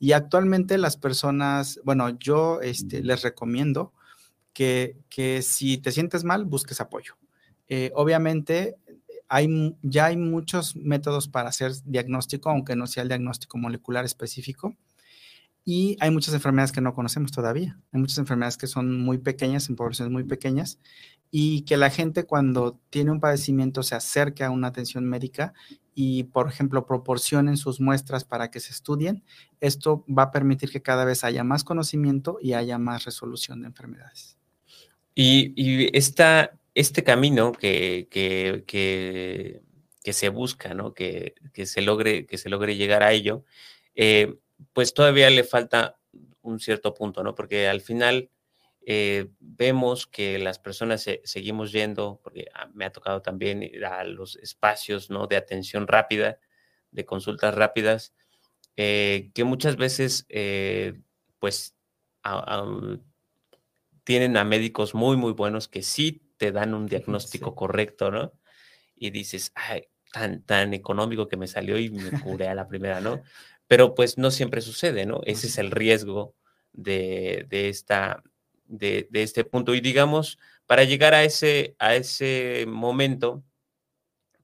[0.00, 3.92] Y actualmente las personas, bueno, yo este, les recomiendo
[4.52, 7.14] que, que si te sientes mal, busques apoyo
[7.70, 8.76] Eh, obviamente,
[9.28, 14.76] hay, ya hay muchos métodos para hacer diagnóstico, aunque no sea el diagnóstico molecular específico.
[15.64, 17.78] Y hay muchas enfermedades que no conocemos todavía.
[17.92, 20.78] Hay muchas enfermedades que son muy pequeñas, en poblaciones muy pequeñas,
[21.30, 25.52] y que la gente cuando tiene un padecimiento se acerque a una atención médica
[25.94, 29.24] y, por ejemplo, proporcionen sus muestras para que se estudien,
[29.60, 33.66] esto va a permitir que cada vez haya más conocimiento y haya más resolución de
[33.66, 34.38] enfermedades.
[35.14, 35.90] Y, y
[36.78, 40.94] este camino que, que, que, se busca, ¿no?
[40.94, 43.44] Que, se logre, que se logre llegar a ello,
[43.96, 44.36] eh,
[44.72, 45.98] pues todavía le falta
[46.40, 47.34] un cierto punto, ¿no?
[47.34, 48.30] Porque al final
[48.86, 54.04] eh, vemos que las personas seguimos yendo, porque ah, me ha tocado también ir a
[54.04, 55.26] los espacios, ¿no?
[55.26, 56.38] De atención rápida,
[56.92, 58.14] de consultas rápidas,
[58.76, 60.28] eh, que muchas veces,
[61.40, 61.74] pues,
[64.04, 68.32] tienen a médicos muy, muy buenos que sí te dan un diagnóstico correcto, ¿no?
[68.96, 73.00] Y dices, ay, tan, tan económico que me salió y me curé a la primera,
[73.02, 73.22] ¿no?
[73.68, 75.20] pero pues no siempre sucede, ¿no?
[75.24, 76.34] Ese es el riesgo
[76.72, 78.24] de, esta,
[78.64, 79.74] de, este punto.
[79.74, 83.44] Y digamos, para llegar a ese, a ese momento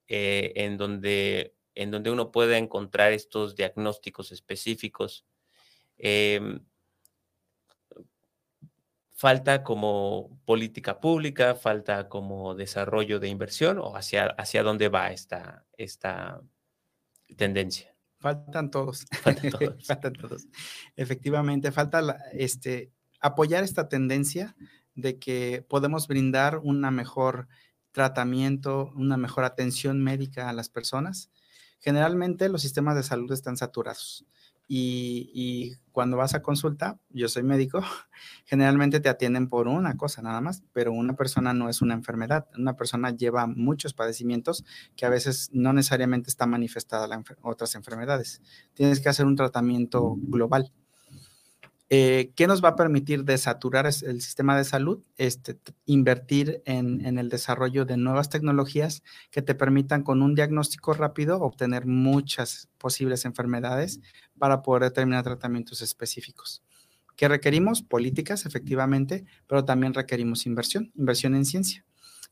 [0.09, 5.25] eh, en, donde, en donde uno pueda encontrar estos diagnósticos específicos,
[5.97, 6.61] em,
[9.15, 15.65] falta como política pública, falta como desarrollo de inversión o hacia, hacia dónde va esta,
[15.79, 16.43] esta
[17.37, 17.95] tendencia.
[18.19, 19.07] Faltan todos.
[19.87, 20.47] Faltan todos.
[20.97, 24.57] Efectivamente, falta este, apoyar esta tendencia
[24.95, 27.49] de que podemos brindar un mejor
[27.93, 31.31] tratamiento, una mejor atención médica a las personas.
[31.79, 34.27] Generalmente los sistemas de salud están saturados.
[34.67, 37.81] Y, cuando vas a consulta, yo soy médico,
[38.47, 42.49] generalmente te atienden por una cosa nada más, pero una persona no es una enfermedad.
[42.59, 44.65] Una persona lleva muchos padecimientos
[44.97, 48.43] que a veces no necesariamente está manifestada en otras enfermedades.
[48.75, 50.73] Tienes que hacer un tratamiento global.
[51.91, 55.03] Eh, ¿Qué nos va a permitir desaturar el sistema de salud?
[55.19, 61.41] Este, invertir en, el desarrollo de nuevas tecnologías que te permitan con un diagnóstico rápido
[61.41, 64.01] obtener muchas posibles enfermedades
[64.39, 66.63] para poder determinar tratamientos específicos.
[67.17, 67.83] ¿Qué requerimos?
[67.83, 71.85] Políticas, efectivamente, pero también requerimos inversión, inversión en ciencia.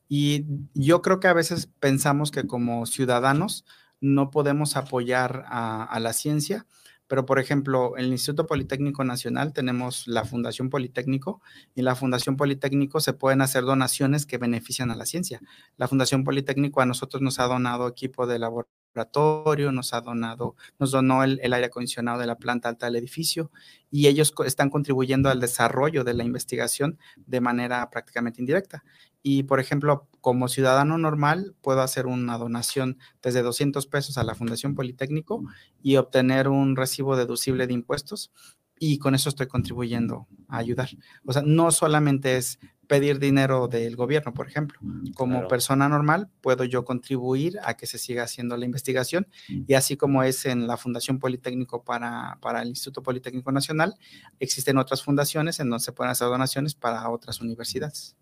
[0.08, 3.64] Y yo creo que a veces pensamos que como ciudadanos
[4.00, 6.66] no podemos apoyar a la ciencia
[7.12, 11.42] pero, por ejemplo, en el Instituto Politécnico Nacional tenemos la Fundación Politécnico
[11.74, 15.42] y en la Fundación Politécnico se pueden hacer donaciones que benefician a la ciencia.
[15.76, 20.90] La Fundación Politécnico a nosotros nos ha donado equipo de laboratorio, nos ha donado, nos
[20.90, 23.50] donó el, el aire acondicionado de la planta alta del edificio
[23.90, 28.84] y ellos están contribuyendo al desarrollo de la investigación de manera prácticamente indirecta.
[29.22, 34.34] Y, por ejemplo, como ciudadano normal, puedo hacer una donación desde 200 pesos a la
[34.34, 35.44] Fundación Politécnico
[35.82, 38.32] y obtener un recibo deducible de impuestos.
[38.78, 40.90] Y con eso estoy contribuyendo a ayudar.
[41.24, 42.58] O sea, no solamente es
[42.88, 44.78] pedir dinero del gobierno, por ejemplo.
[45.14, 49.28] Como persona normal, puedo yo contribuir a que se siga haciendo la investigación.
[49.48, 53.94] Y así como es en la Fundación Politécnico para, para el Instituto Politécnico Nacional,
[54.40, 58.16] existen otras fundaciones en donde se pueden hacer donaciones para otras universidades.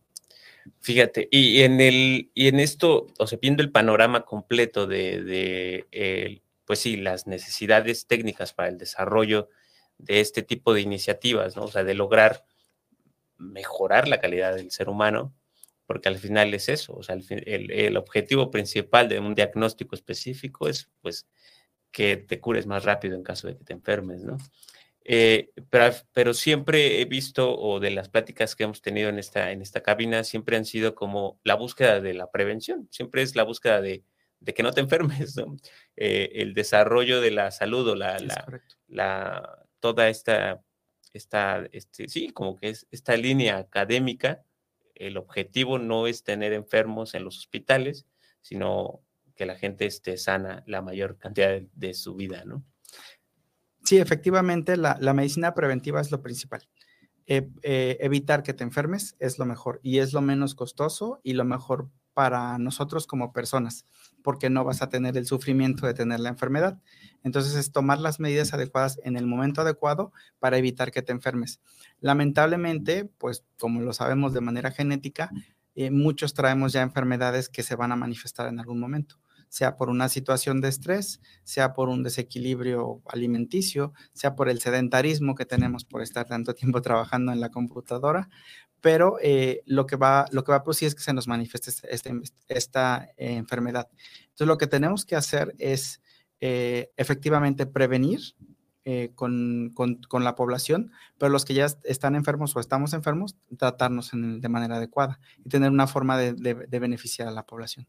[0.80, 5.86] Fíjate, y en el, y en esto, o sea, viendo el panorama completo de,
[6.64, 9.48] pues sí, las necesidades técnicas para el desarrollo
[9.98, 11.64] de este tipo de iniciativas, ¿no?
[11.64, 12.44] O sea, de lograr
[13.38, 15.34] mejorar la calidad del ser humano,
[15.86, 20.68] porque al final es eso, o sea, el, el, objetivo principal de un diagnóstico específico
[20.68, 21.26] es, pues,
[21.90, 24.38] que te cures más rápido en caso de que te enfermes, ¿no?
[25.04, 29.50] Eh, pero, pero, siempre he visto, o de las pláticas que hemos tenido en esta,
[29.50, 33.44] en esta cabina, siempre han sido como la búsqueda de la prevención, siempre es la
[33.44, 34.04] búsqueda de,
[34.40, 35.56] de que no te enfermes, ¿no?
[35.96, 38.46] Eh, el desarrollo de la salud o la, la,
[38.88, 40.62] la toda esta,
[41.12, 44.44] esta este, sí, como que es esta línea académica,
[44.94, 48.06] el objetivo no es tener enfermos en los hospitales,
[48.42, 49.02] sino
[49.34, 52.64] que la gente esté sana la mayor cantidad de, de su vida, ¿no?
[53.84, 56.68] Sí, efectivamente, la, medicina preventiva es lo principal.
[57.26, 61.34] Eh, eh, evitar que te enfermes es lo mejor y es lo menos costoso y
[61.34, 63.86] lo mejor para nosotros como personas,
[64.22, 66.80] porque no vas a tener el sufrimiento de tener la enfermedad.
[67.22, 71.60] Entonces es tomar las medidas adecuadas en el momento adecuado para evitar que te enfermes.
[72.00, 75.30] Lamentablemente, pues como lo sabemos de manera genética,
[75.76, 79.19] eh, muchos traemos ya enfermedades que se van a manifestar en algún momento
[79.50, 85.34] sea por una situación de estrés, sea por un desequilibrio alimenticio, sea por el sedentarismo
[85.34, 88.30] que tenemos por estar tanto tiempo trabajando en la computadora,
[88.80, 91.70] pero eh, lo, que va, lo que va a producir es que se nos manifieste
[91.70, 92.12] este, este,
[92.48, 93.88] esta eh, enfermedad.
[94.22, 96.00] Entonces, lo que tenemos que hacer es
[96.40, 98.20] eh, efectivamente prevenir
[99.14, 104.48] con, con, la población, pero los que ya están enfermos o estamos enfermos, tratarnos de
[104.48, 107.86] manera adecuada y tener una forma de beneficiar a la población.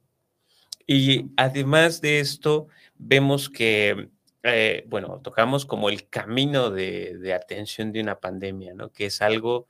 [0.93, 2.67] Y además de esto,
[2.97, 4.09] vemos que
[4.43, 8.91] eh, bueno, tocamos como el camino de, atención de una pandemia, ¿no?
[8.91, 9.69] Que es algo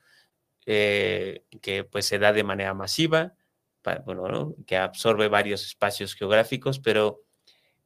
[0.65, 3.35] eh, que pues se da de manera masiva,
[4.03, 7.21] bueno, que absorbe varios espacios geográficos, pero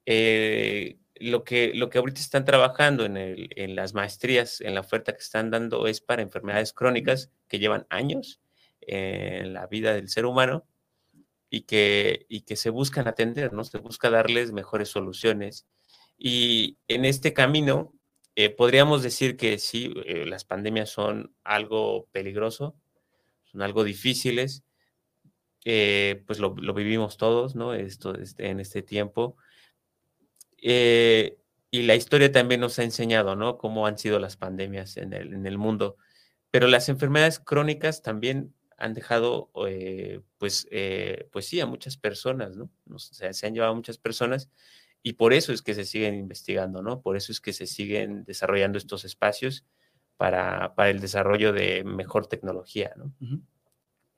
[0.06, 4.80] eh, lo, que, lo que ahorita están trabajando en, el, en las maestrías, en la
[4.80, 8.40] oferta que están dando es para enfermedades crónicas que llevan años
[8.80, 10.66] en la vida del ser humano
[11.56, 13.64] y que, y que se buscan atender, ¿no?
[13.64, 15.66] Se busca darles mejores soluciones
[16.18, 17.94] y en este camino,
[18.36, 22.76] eh, podríamos decir que sí, eh, las pandemias son algo peligroso,
[23.46, 24.66] son algo difíciles,
[25.64, 27.74] eh, pues lo, vivimos todos, ¿no?
[27.74, 29.38] Esto, este, en este tiempo.
[31.72, 33.58] y la historia también nos ha enseñado, ¿no?
[33.58, 35.96] Cómo han sido las pandemias en el, en el mundo.
[36.52, 39.52] Pero las enfermedades crónicas también han dejado,
[40.38, 40.68] pues,
[41.32, 42.70] pues sí, a muchas personas, ¿no?
[42.92, 44.50] O sea, se han llevado a muchas personas
[45.02, 47.02] y por eso es que se siguen investigando, ¿no?
[47.02, 49.64] Por eso es que se siguen desarrollando estos espacios
[50.18, 53.14] para, el desarrollo de mejor tecnología, ¿no?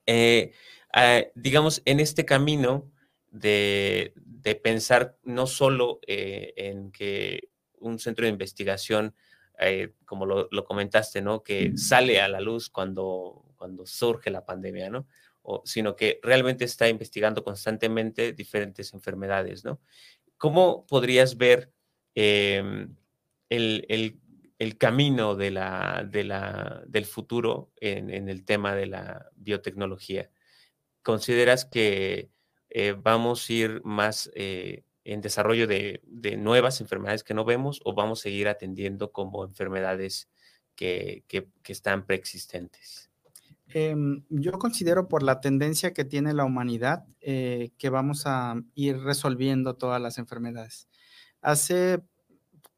[0.06, 0.52] Eh,
[0.94, 2.90] ah, digamos, en este camino
[3.30, 4.14] de,
[4.62, 9.14] pensar no solo eh, en que un centro de investigación,
[9.60, 11.42] eh, como lo, comentaste, ¿no?
[11.42, 15.06] Que sale a la luz cuando, cuando surge la pandemia, ¿no?
[15.64, 19.80] sino que realmente está investigando constantemente diferentes enfermedades, ¿no?
[20.36, 21.72] ¿Cómo podrías ver
[22.14, 22.94] em,
[23.48, 24.18] el,
[24.78, 30.30] camino de la, del futuro en, el tema de la biotecnología?
[31.02, 32.30] ¿Consideras que
[32.70, 36.02] eh, vamos a ir más eh, en desarrollo de,
[36.38, 40.28] nuevas enfermedades que no vemos o vamos a seguir atendiendo como enfermedades
[40.76, 41.24] que,
[41.66, 43.07] están preexistentes?
[43.80, 48.98] Em, yo considero por la tendencia que tiene la humanidad eh, que vamos a ir
[48.98, 50.88] resolviendo todas las enfermedades.
[51.42, 52.02] Hace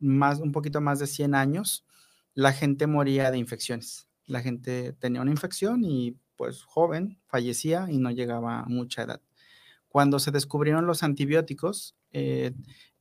[0.00, 1.86] un poquito más de 100 años,
[2.34, 4.08] la gente moría de infecciones.
[4.26, 9.22] La gente tenía una infección y pues joven fallecía y no llegaba a mucha edad.
[9.88, 12.52] Cuando se descubrieron los antibióticos eh,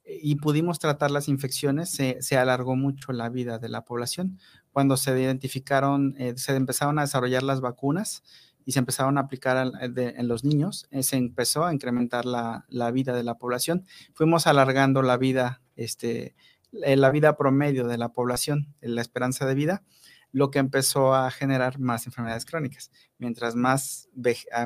[0.03, 4.39] y pudimos tratar las infecciones, se, alargó mucho la vida de la población.
[4.71, 8.23] Cuando se identificaron, eh, se empezaron a desarrollar las vacunas,
[8.69, 13.15] y se empezaron a aplicar en los niños, eh, se empezó a incrementar la, vida
[13.15, 13.83] de la población.
[14.13, 16.35] Fuimos alargando la vida, este,
[16.83, 19.83] eh, la vida promedio de la población, la esperanza de vida,
[20.31, 22.91] lo que empezó a generar más enfermedades crónicas.
[23.17, 24.07] Mientras más,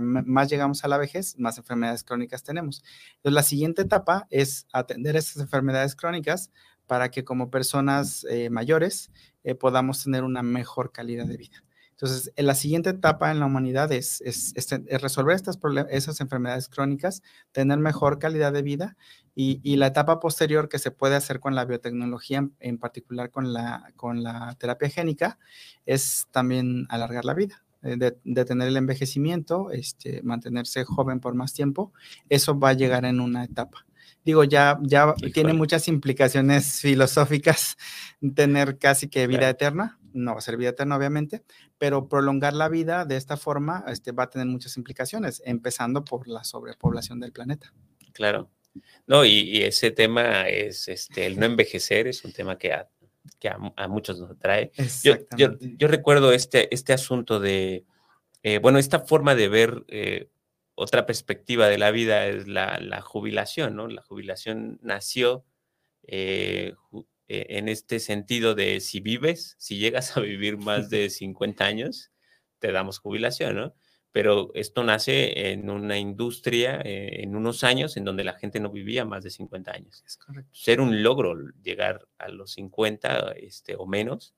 [0.01, 2.83] más llegamos a la vejez, más enfermedades crónicas tenemos.
[3.15, 6.51] Entonces, la siguiente etapa es atender esas enfermedades crónicas
[6.87, 9.11] para que como personas eh, mayores
[9.59, 11.63] podamos tener una mejor calidad de vida.
[12.03, 14.21] Entonces, la siguiente etapa en la humanidad es,
[14.99, 15.57] resolver estas
[15.89, 17.21] esas enfermedades crónicas,
[17.51, 18.97] tener mejor calidad de vida
[19.35, 24.57] y, la etapa posterior que se puede hacer con la biotecnología, en, particular con la,
[24.59, 25.39] terapia génica,
[25.85, 27.63] es también alargar la vida.
[27.83, 31.93] Eh, de, detener el envejecimiento, este, mantenerse joven por más tiempo,
[32.27, 33.85] eso va a llegar en una etapa
[34.23, 37.77] digo, ya, ya tiene muchas implicaciones filosóficas
[38.35, 41.43] tener casi que vida eterna, no va a ser vida eterna, obviamente,
[41.77, 46.27] pero prolongar la vida de esta forma este, va a tener muchas implicaciones, empezando por
[46.27, 47.73] la sobrepoblación del planeta.
[48.13, 48.49] Claro.
[49.05, 52.89] No, y, ese tema es este, el no envejecer, es un tema que a,
[53.39, 54.71] que a, muchos nos atrae.
[55.03, 57.85] Yo, yo, recuerdo este, este asunto de,
[58.41, 60.29] eh, bueno, esta forma de ver eh,
[60.75, 63.87] otra perspectiva de la vida es la, la, jubilación, ¿no?
[63.87, 65.45] La jubilación nació
[66.07, 66.73] eh,
[67.27, 72.11] e-, en este sentido de si vives, si llegas a vivir más de 50 años,
[72.59, 73.75] te damos jubilación, ¿no?
[74.11, 78.69] Pero esto nace en una industria, eh, en unos años en donde la gente no
[78.69, 80.03] vivía más de 50 años.
[80.05, 80.51] Es correcto.
[80.53, 84.35] Ser un logro llegar a los 50 este, o menos.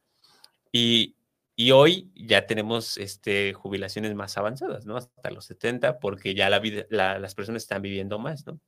[0.72, 1.16] Y,
[1.56, 4.98] y hoy ya tenemos este, jubilaciones más avanzadas, ¿no?
[4.98, 8.60] Hasta los 70, porque ya las personas están viviendo más, ¿no?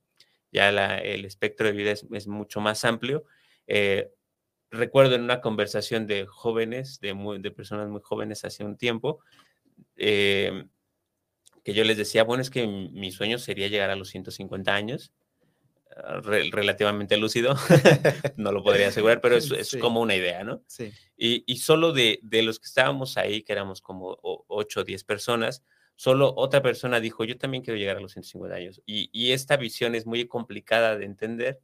[0.50, 0.70] Ya
[1.00, 3.24] el espectro de vida es, mucho más amplio
[3.66, 4.10] eh,
[4.70, 9.20] recuerdo en una conversación de jóvenes, de, de personas muy jóvenes hace un tiempo,
[9.96, 10.64] eh,
[11.64, 15.12] que yo les decía, bueno, es que mi sueño sería llegar a los 150 años,
[16.22, 17.54] relativamente lúcido,
[18.36, 20.62] no lo podría asegurar, pero es, es como una idea, ¿no?
[20.66, 20.92] Sí.
[21.16, 25.04] Y, y solo de, de, los que estábamos ahí, que éramos como 8 o 10
[25.04, 25.62] personas,
[25.96, 28.82] solo otra persona dijo, yo también quiero llegar a los 150 años.
[28.86, 31.60] Y, y esta visión es muy complicada de entender,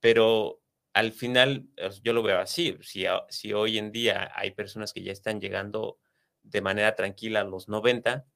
[0.00, 0.60] pero
[0.92, 1.68] al final
[2.02, 2.76] yo lo veo así.
[2.82, 5.98] Si, si hoy en día hay personas que ya están llegando
[6.42, 8.26] de manera tranquila a los 90,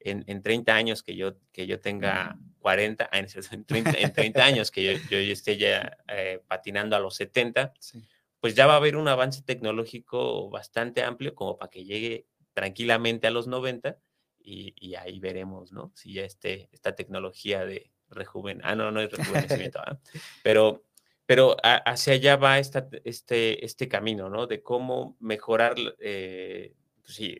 [0.00, 4.44] en, en 30 años que yo, que yo tenga 40, ah, en 30, en 30
[4.44, 8.02] años que yo, yo esté ya eh, patinando a los 70, sí.
[8.40, 13.26] pues ya va a haber un avance tecnológico bastante amplio como para que llegue tranquilamente
[13.26, 13.98] a los 90
[14.42, 15.92] y, y ahí veremos, ¿no?
[15.94, 19.96] Si ya esté esta tecnología de rejuven, ah, no, no es rejuvenecimiento, ¿eh?
[20.42, 20.84] pero,
[21.26, 24.46] pero hacia allá va esta, este, este camino, ¿no?
[24.46, 27.38] De cómo mejorar, eh, pues sí,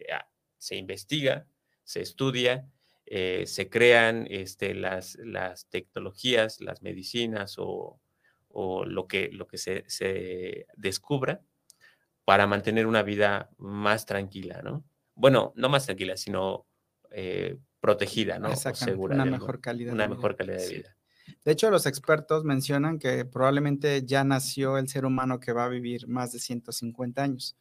[0.58, 1.46] se investiga,
[1.84, 2.68] se estudia,
[3.06, 8.00] eh, se crean este, las, las, tecnologías, las medicinas o,
[8.48, 11.42] o lo que, lo que se, se, descubra
[12.24, 14.84] para mantener una vida más tranquila, ¿no?
[15.14, 16.66] Bueno, no más tranquila, sino
[17.10, 18.54] eh, protegida, ¿no?
[18.54, 19.16] Segura.
[19.16, 19.92] Una mejor calidad.
[19.92, 20.36] Una de mejor vida.
[20.36, 20.96] calidad de vida.
[21.44, 25.68] De hecho, los expertos mencionan que probablemente ya nació el ser humano que va a
[25.68, 27.56] vivir más de 150 años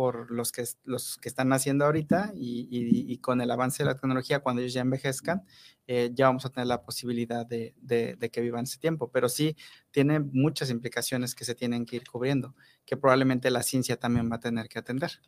[0.00, 3.88] por los que, los que están naciendo ahorita y, y, y, con el avance de
[3.90, 5.44] la tecnología, cuando ellos ya envejezcan,
[5.86, 9.10] eh, ya vamos a tener la posibilidad de, de, de, que vivan ese tiempo.
[9.12, 9.58] Pero sí
[9.90, 12.54] tiene muchas implicaciones que se tienen que ir cubriendo,
[12.86, 15.20] que probablemente la ciencia también va a tener que atender.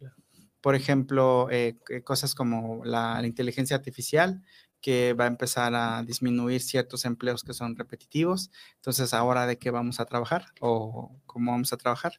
[0.62, 4.42] Por ejemplo, eh, cosas como la, la inteligencia artificial,
[4.80, 8.50] que va a empezar a disminuir ciertos empleos que son repetitivos.
[8.76, 12.14] Entonces, ahora de qué vamos a trabajar o cómo vamos a trabajar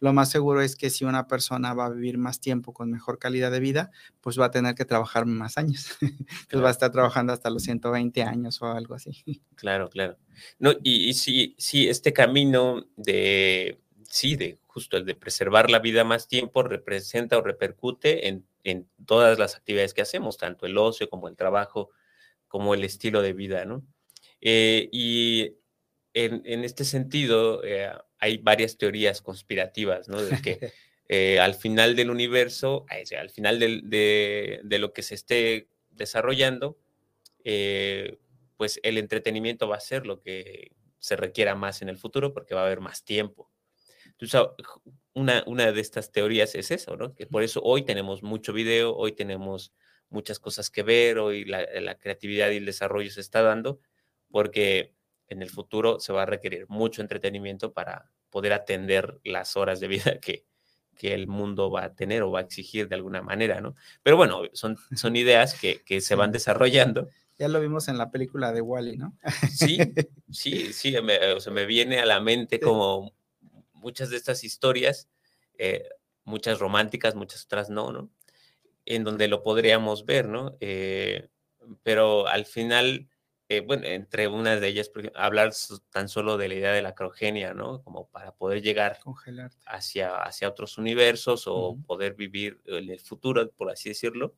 [0.00, 3.18] lo más seguro es que si una persona va a vivir más tiempo con mejor
[3.18, 3.90] calidad de vida,
[4.20, 5.96] pues va a tener que trabajar más años.
[6.00, 6.62] Entonces claro.
[6.62, 9.24] va a estar trabajando hasta los 120 años o algo así.
[9.56, 10.16] Claro, claro.
[10.60, 15.80] No, y, y sí, sí, este camino de, sí, de justo el de preservar la
[15.80, 20.78] vida más tiempo representa o repercute en, en todas las actividades que hacemos, tanto el
[20.78, 21.90] ocio como el trabajo,
[22.46, 23.82] como el estilo de vida, ¿no?
[24.40, 25.56] Eh, y
[26.14, 30.22] en, en, este sentido, eh, hay varias teorías conspirativas, ¿no?
[30.22, 30.58] De que
[31.08, 36.78] eh, al final del universo, al final del, de, de, lo que se esté desarrollando,
[37.44, 38.18] eh,
[38.56, 42.54] pues el entretenimiento va a ser lo que se requiera más en el futuro porque
[42.54, 43.50] va a haber más tiempo.
[44.06, 44.40] Entonces,
[45.14, 47.14] una, una de estas teorías es eso, ¿no?
[47.14, 49.72] Que por eso hoy tenemos mucho video, hoy tenemos
[50.10, 53.80] muchas cosas que ver, hoy la, la creatividad y el desarrollo se está dando,
[54.30, 54.94] porque
[55.28, 59.88] en el futuro se va a requerir mucho entretenimiento para poder atender las horas de
[59.88, 60.44] vida que,
[60.96, 63.74] que el mundo va a tener o va a exigir de alguna manera, ¿no?
[64.02, 67.08] Pero bueno, son, son ideas que, que se van desarrollando.
[67.38, 69.16] Ya lo vimos en la película de Wally, ¿no?
[69.50, 69.78] Sí,
[70.30, 73.14] sí, sí, me, o sea, me viene a la mente como
[73.74, 75.08] muchas de estas historias,
[75.56, 75.88] eh,
[76.24, 78.10] muchas románticas, muchas otras no, ¿no?
[78.86, 80.56] En donde lo podríamos ver, ¿no?
[80.60, 81.28] Eh,
[81.84, 83.08] pero al final
[83.50, 85.52] eh, bueno, entre unas de ellas, hablar
[85.90, 87.82] tan solo de la idea de la crogenia, ¿no?
[87.82, 88.98] Como para poder llegar
[89.66, 91.86] hacia, hacia otros universos o uh -huh.
[91.86, 94.34] poder vivir en el futuro, por así decirlo,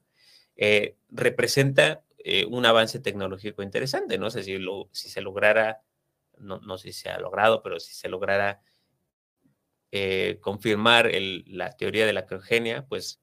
[0.57, 5.83] eh, representa eh, un avance tecnológico interesante, no sé si, lo, si se lograra,
[6.39, 8.63] no, no, sé si se ha logrado, pero si se lograra
[10.41, 13.21] confirmar el, la teoría de la crogenia, pues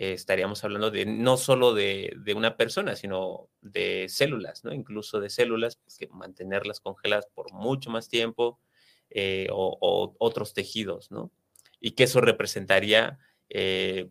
[0.00, 4.72] eh, estaríamos hablando de no solo de, una persona, sino de células, ¿no?
[4.72, 8.60] Incluso de células, pues, que mantenerlas congeladas por mucho más tiempo
[9.10, 11.32] eh, o, o, otros tejidos, ¿no?
[11.80, 13.18] Y que eso representaría,
[13.48, 14.08] eh,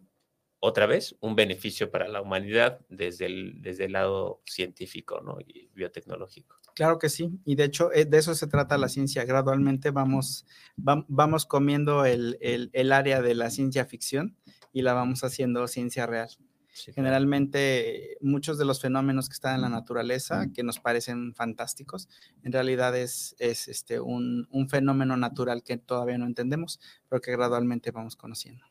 [0.60, 5.38] otra vez, un beneficio para la humanidad desde el, desde el lado científico, ¿no?
[5.40, 6.58] Y biotecnológico.
[6.74, 9.26] Claro que sí, y de hecho eh, de eso se trata la ciencia.
[9.26, 10.46] Gradualmente vamos,
[10.78, 14.36] va, vamos comiendo el, el, el área de la ciencia ficción
[14.74, 16.30] y la vamos haciendo ciencia real.
[16.72, 22.08] Sí, Generalmente muchos de los fenómenos que están en la naturaleza, que nos parecen fantásticos,
[22.44, 26.80] en realidad es, es este, un, un, fenómeno natural que todavía no entendemos,
[27.10, 28.64] pero que gradualmente vamos conociendo.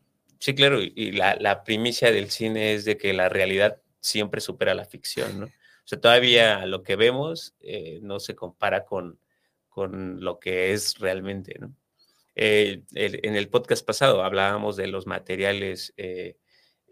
[0.47, 4.77] Sí, claro, y la, la primicia del cine es de que la realidad siempre supera
[4.77, 5.47] la ficción, ¿no?
[5.47, 9.19] O sea, todavía lo que vemos eh, no se compara con,
[9.69, 11.75] con lo que es realmente, ¿no?
[12.37, 16.37] Eh, el, en el podcast pasado hablábamos de los materiales eh,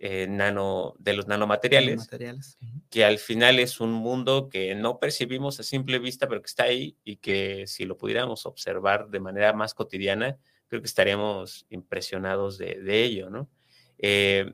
[0.01, 2.59] eh, nano, de los nanomateriales, Materiales.
[2.91, 6.65] que al final es un mundo que no percibimos a simple vista, pero que está
[6.65, 10.39] ahí y que si lo pudiéramos observar de manera más cotidiana,
[10.69, 13.51] creo que estaríamos impresionados de, ello, ¿no?
[13.99, 14.53] Eh,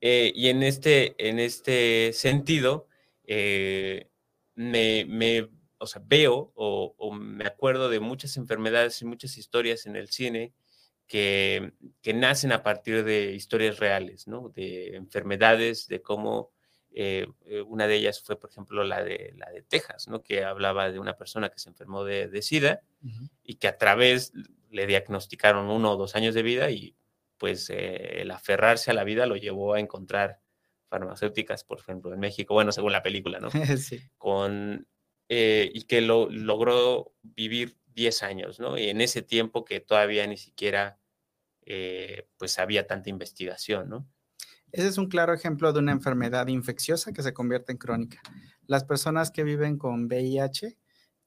[0.00, 2.88] eh, y en este, en este sentido,
[3.26, 5.48] me, me
[6.06, 10.52] veo o, o me acuerdo de muchas enfermedades y muchas historias en el cine
[11.10, 11.72] que,
[12.02, 14.50] que nacen a partir de historias reales, ¿no?
[14.50, 16.52] De enfermedades, de cómo
[16.92, 20.22] eh, eh, una de ellas fue, por ejemplo, la de, la de Texas, ¿no?
[20.22, 22.82] Que hablaba de una persona que se enfermó de, de SIDA
[23.44, 24.32] y que a través
[24.70, 26.96] le diagnosticaron uno o dos años de vida y
[27.38, 30.40] pues eh, el aferrarse a la vida lo llevó a encontrar
[30.88, 33.50] farmacéuticas, por ejemplo, en México, bueno, según la película, ¿no?
[33.78, 34.00] sí.
[34.18, 34.86] Con,
[35.28, 38.76] eh, y que lo, logró vivir 10 años, ¿no?
[38.76, 40.98] Y en ese tiempo que todavía ni siquiera,
[42.36, 44.08] pues, había tanta investigación, ¿no?
[44.72, 48.20] Ese es un claro ejemplo de una enfermedad infecciosa que se convierte en crónica.
[48.66, 50.76] Las personas que viven con VIH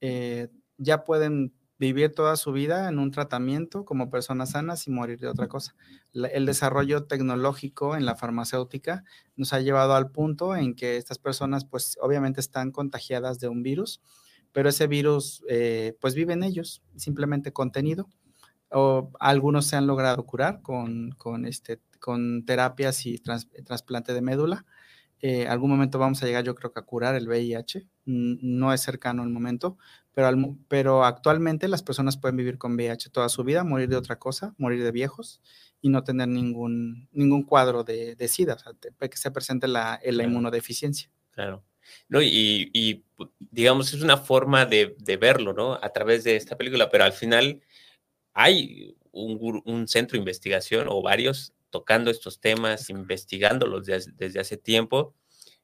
[0.00, 5.18] eh, ya pueden vivir toda su vida en un tratamiento como personas sanas y morir
[5.18, 5.74] de otra cosa.
[6.12, 9.04] El desarrollo tecnológico en la farmacéutica
[9.36, 13.62] nos ha llevado al punto en que estas personas pues obviamente están contagiadas de un
[13.62, 14.00] virus,
[14.52, 18.08] pero ese virus eh, pues vive en ellos, simplemente contenido.
[18.70, 24.20] O algunos se han logrado curar con, con, este, con terapias y trans- trasplante de
[24.20, 24.66] médula.
[25.22, 27.86] Eh, algún momento vamos a llegar, yo creo que a curar el VIH.
[28.04, 29.78] No es cercano el momento,
[30.12, 33.96] pero, al pero actualmente las personas pueden vivir con VIH toda su vida, morir de
[33.96, 35.40] otra cosa, morir de viejos
[35.80, 39.66] y no tener ningún, ningún cuadro de, de SIDA, o sea, te- que se presente
[39.66, 40.28] la, la Claro.
[40.28, 41.10] inmunodeficiencia.
[41.30, 41.64] Claro.
[42.08, 43.04] No, y, y,
[43.50, 45.74] digamos, es una forma de, de verlo, ¿no?
[45.80, 47.62] A través de esta película, pero al final
[48.34, 54.56] hay un, un centro de investigación o varios tocando estos temas, investigándolos desde, desde hace
[54.56, 55.12] tiempo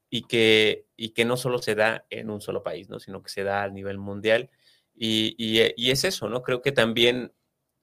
[0.09, 2.99] y que, y que no solo se da en un solo país, ¿no?
[2.99, 4.49] Sino que se da a nivel mundial.
[4.93, 6.41] Y, y, eh, y es eso, ¿no?
[6.41, 7.31] Creo que también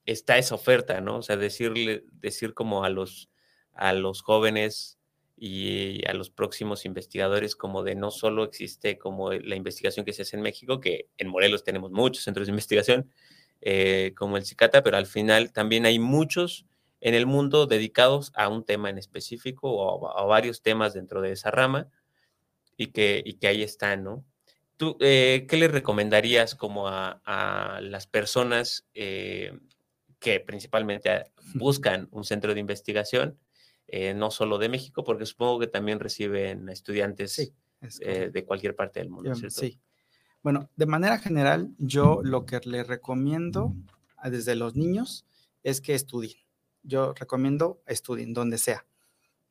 [0.04, 1.16] está esa oferta, ¿no?
[1.16, 3.30] O sea, decirle, decir como a los,
[3.72, 4.98] a los jóvenes
[5.38, 10.20] y a los próximos investigadores como de no solo existe como la investigación que se
[10.20, 13.10] hace en México, que en Morelos tenemos muchos centros de investigación,
[13.62, 16.66] eh, como el CICATA, pero al final también hay muchos
[17.00, 21.20] en el mundo dedicados a un tema en específico o a, a varios temas dentro
[21.20, 21.88] de esa rama
[22.76, 24.24] y que, y que ahí están, ¿no?
[24.76, 29.58] ¿Tú eh, qué le recomendarías como a, a las personas eh,
[30.20, 31.24] que principalmente a-
[31.54, 33.38] buscan un centro de investigación,
[33.88, 39.00] eh, no solo de México, porque supongo que también reciben estudiantes Sí, de cualquier parte
[39.00, 39.60] del mundo, Yo- ¿cierto?
[39.60, 39.80] Sí.
[40.42, 43.74] Bueno, de manera general, yo lo que le recomiendo
[44.16, 45.24] a- desde los niños
[45.64, 46.38] es que estudien.
[46.88, 48.86] Yo recomiendo estudien donde sea.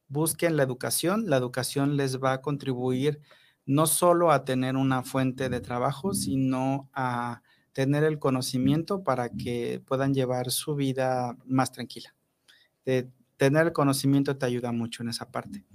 [0.09, 1.29] Busquen la educación.
[1.29, 3.21] La educación les va a contribuir
[3.65, 7.41] no solo a tener una fuente de trabajo, sino a
[7.73, 12.15] tener el conocimiento para que puedan llevar su vida más tranquila.
[12.85, 15.65] De- tener el conocimiento te ayuda mucho en esa parte.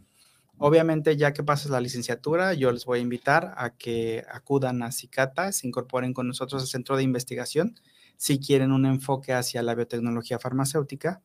[0.58, 4.92] Obviamente, ya que pases la licenciatura, yo les voy a invitar a que acudan a
[4.92, 7.74] CICATA, se incorporen con nosotros al centro de investigación,
[8.16, 11.22] si quieren un enfoque hacia la biotecnología farmacéutica.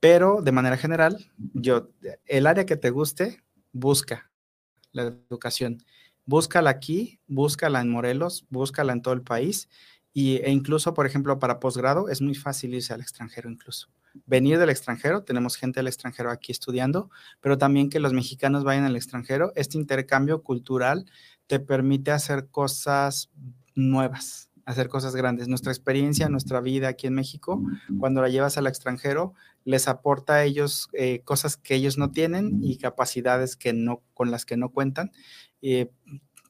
[0.00, 1.90] Pero de manera general, yo,
[2.26, 3.42] el área que te guste,
[3.72, 4.30] busca
[4.92, 5.78] la educación.
[6.24, 9.68] Búscala aquí, búscala en Morelos, búscala en todo el país.
[10.12, 13.88] Y, e incluso, por ejemplo, para posgrado es muy fácil irse al extranjero incluso.
[14.24, 18.84] Venir del extranjero, tenemos gente del extranjero aquí estudiando, pero también que los mexicanos vayan
[18.84, 19.52] al extranjero.
[19.56, 21.04] Este intercambio cultural
[21.46, 23.30] te permite hacer cosas
[23.74, 25.48] nuevas, hacer cosas grandes.
[25.48, 27.62] Nuestra experiencia, nuestra vida aquí en México,
[27.98, 29.32] cuando la llevas al extranjero,
[29.64, 34.30] les aporta a ellos eh, cosas que ellos no tienen y capacidades que no, con
[34.30, 35.12] las que no cuentan.
[35.62, 35.90] Eh,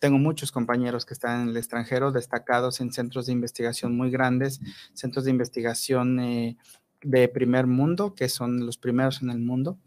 [0.00, 4.60] tengo muchos compañeros que están en el extranjero, destacados en centros de investigación muy grandes,
[4.94, 6.56] centros de investigación eh,
[7.02, 9.78] de primer mundo, que son los primeros en el mundo.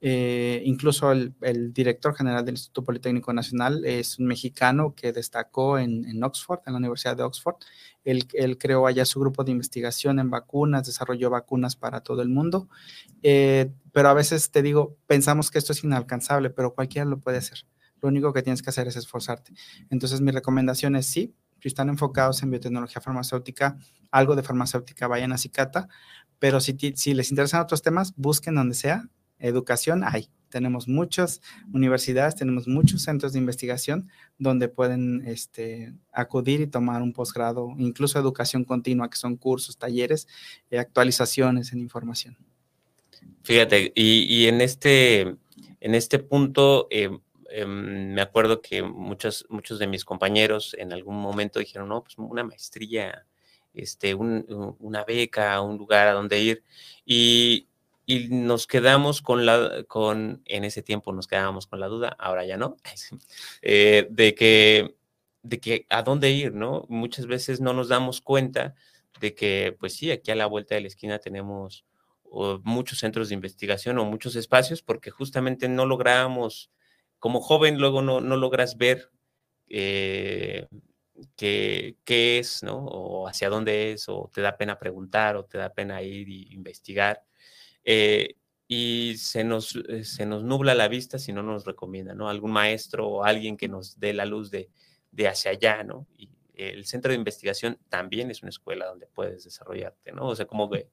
[0.00, 1.32] Eh, incluso el,
[1.72, 6.78] director general del Instituto Politécnico Nacional es un mexicano que destacó en, Oxford, en la
[6.78, 7.56] Universidad de Oxford.
[8.04, 8.26] Él,
[8.58, 12.68] creó allá su grupo de investigación en vacunas, desarrolló vacunas para todo el mundo.
[13.22, 17.38] Eh, pero a veces te digo, pensamos que esto es inalcanzable, pero cualquiera lo puede
[17.38, 17.66] hacer.
[18.02, 19.52] Lo único que tienes que hacer es esforzarte.
[19.90, 23.78] Entonces, mi recomendación es sí, si están enfocados en biotecnología farmacéutica,
[24.10, 25.88] algo de farmacéutica, vayan a Cicata,
[26.38, 26.74] pero si
[27.14, 30.28] les interesan otros temas, busquen donde sea, educación hay.
[30.48, 34.08] Tenemos muchas universidades, tenemos muchos centros de investigación
[34.38, 40.28] donde pueden este, acudir y tomar un posgrado, incluso educación continua, que son cursos, talleres,
[40.70, 42.36] eh, actualizaciones en información.
[43.42, 45.36] Fíjate, y, en, este,
[45.80, 47.10] en este punto, eh,
[47.50, 52.16] eh, me acuerdo que muchos, muchos de mis compañeros en algún momento dijeron, no, pues
[52.18, 53.26] una maestría,
[53.74, 56.62] este, un, una beca, un lugar a donde ir.
[57.04, 57.68] Y,
[58.06, 62.46] y nos quedamos con la, con, en ese tiempo nos quedábamos con la duda, ahora
[62.46, 62.76] ya no,
[63.62, 64.96] eh, de que
[65.42, 66.86] de que a dónde ir, ¿no?
[66.88, 68.74] Muchas veces no nos damos cuenta
[69.20, 71.84] de que, pues sí, aquí a la vuelta de la esquina tenemos
[72.64, 76.70] muchos centros de investigación o muchos espacios porque justamente no logramos,
[77.18, 79.10] como joven luego no, no logras ver
[79.68, 80.66] eh,
[81.36, 82.84] qué, qué, es, ¿no?
[82.84, 86.52] O hacia dónde es, o te da pena preguntar, o te da pena ir y
[86.52, 87.24] investigar.
[87.86, 88.34] Eh,
[88.68, 92.28] y se nos, eh, se nos nubla la vista si no nos recomienda, ¿no?
[92.28, 94.68] Algún maestro o alguien que nos dé la luz de,
[95.12, 96.08] de hacia allá, ¿no?
[96.18, 100.26] Y el centro de investigación también es una escuela donde puedes desarrollarte, ¿no?
[100.26, 100.88] O sea, como que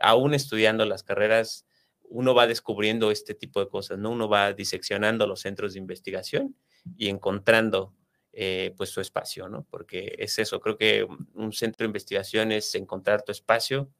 [0.00, 1.66] aún estudiando las carreras,
[2.08, 4.10] uno va descubriendo este tipo de cosas, ¿no?
[4.10, 6.56] Uno va diseccionando los centros de investigación
[6.96, 7.94] y encontrando
[8.32, 9.66] eh, pues su espacio, ¿no?
[9.68, 13.90] Porque es eso, creo que un centro de investigación es encontrar tu espacio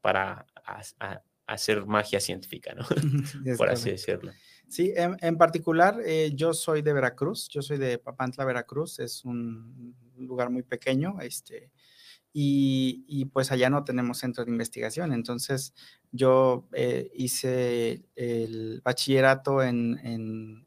[0.00, 0.46] para
[1.46, 2.84] hacer magia científica, ¿no?
[3.58, 4.32] Por así decirlo.
[4.68, 9.94] Sí, en, particular, eh, yo soy de Veracruz, yo soy de Papantla, Veracruz, es un
[10.16, 11.70] lugar muy pequeño, este,
[12.34, 15.12] y, pues allá no tenemos centro de investigación.
[15.12, 15.74] Entonces
[16.10, 19.98] yo eh, hice el bachillerato en,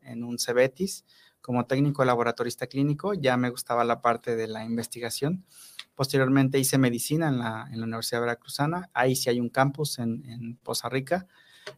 [0.01, 1.05] en, un CEBETIS
[1.46, 5.46] como técnico laboratorista clínico, ya me gustaba la parte de la investigación.
[5.93, 10.26] Posteriormente hice medicina en la, en la Universidad Veracruzana, ahí sí hay un campus en,
[10.26, 11.28] en Poza Rica,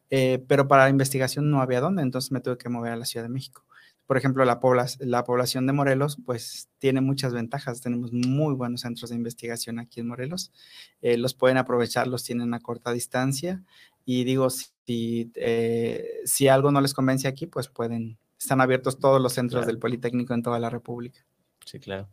[0.09, 3.05] eh, pero para la investigación no había dónde, entonces me tuve que mover a la
[3.05, 3.67] Ciudad de México
[4.07, 4.59] por ejemplo, la,
[4.99, 7.81] la población de Morelos, pues tiene muchas ventajas.
[7.81, 10.53] Tenemos muy buenos centros de investigación aquí en Morelos.
[11.01, 13.63] Eh, los pueden aprovechar, los tienen a corta distancia.
[14.05, 19.21] Y digo, si, eh, si algo no les convence aquí, pues pueden, están abiertos todos
[19.21, 21.25] los centros del Politécnico en toda la República.
[21.65, 22.09] Sí, claro.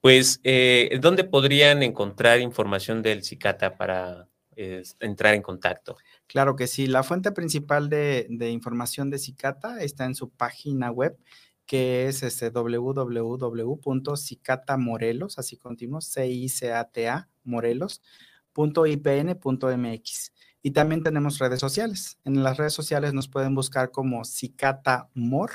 [0.00, 5.96] Pues, eh, ¿dónde podrían encontrar información del CICATA para entrar en contacto?
[6.26, 6.86] Claro que sí.
[6.86, 11.16] La fuente principal de, información de Cicata está en su página web,
[11.66, 20.32] que es este www.cicatamorelos, así continuo, c i c a t a morelos.ipn.mx.
[20.66, 22.18] Y también tenemos redes sociales.
[22.24, 25.50] En las redes sociales nos pueden buscar como Cicata Mor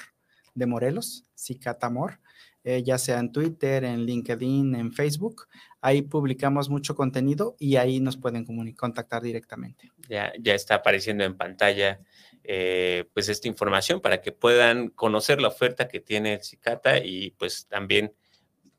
[0.54, 2.20] de Morelos, Cicata Mor.
[2.64, 5.48] Eh, ya sea en Twitter, en LinkedIn, en Facebook.
[5.82, 8.46] Ahí publicamos mucho contenido y ahí nos pueden
[8.76, 9.90] contactar directamente.
[10.08, 12.02] Ya, ya está apareciendo en pantalla
[12.44, 17.66] eh, pues esta información para que puedan conocer la oferta que tiene CICATA y pues
[17.66, 18.14] también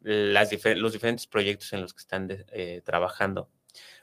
[0.01, 3.51] las los diferentes proyectos en los que están eh, trabajando.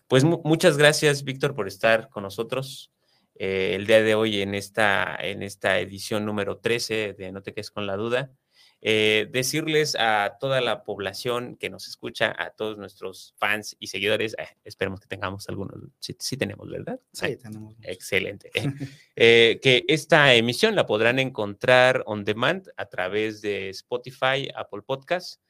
[0.07, 2.91] Pues muchas gracias, Víctor, por estar con nosotros.
[3.35, 7.71] el día de hoy en esta, en esta edición número 13 de No te quedes
[7.71, 8.31] con la duda.
[8.79, 14.35] Eh, decirles a toda la población que nos escucha, a todos nuestros fans y seguidores,
[14.37, 16.99] eh, esperemos que tengamos algunos, sí, tenemos, ¿verdad?
[17.11, 17.75] Sí, tenemos.
[17.81, 18.51] Excelente.
[19.19, 25.41] Eh, que esta emisión la podrán encontrar on demand a través de Spotify, Apple Podcasts,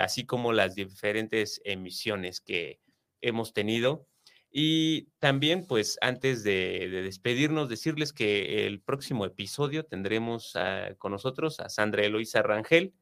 [0.00, 2.78] así como las diferentes emisiones que
[3.22, 4.06] hemos tenido
[4.54, 10.52] y también, pues, antes de, despedirnos, decirles que el próximo episodio tendremos
[10.98, 12.92] con nosotros a Sandra Eloisa Rangel,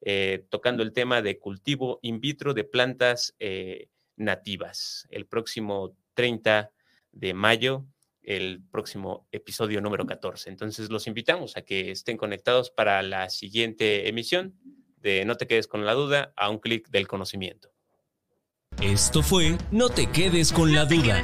[0.00, 5.08] eh, tocando el tema de cultivo in vitro de plantas eh, nativas.
[5.10, 6.70] El próximo 30
[7.10, 7.84] de mayo,
[8.22, 10.50] el próximo episodio número 14.
[10.50, 14.54] Entonces, los invitamos a que estén conectados para la siguiente emisión
[14.98, 17.72] de No te quedes con la duda, a un clic del conocimiento.
[18.80, 21.22] Esto fue No te quedes con la duda.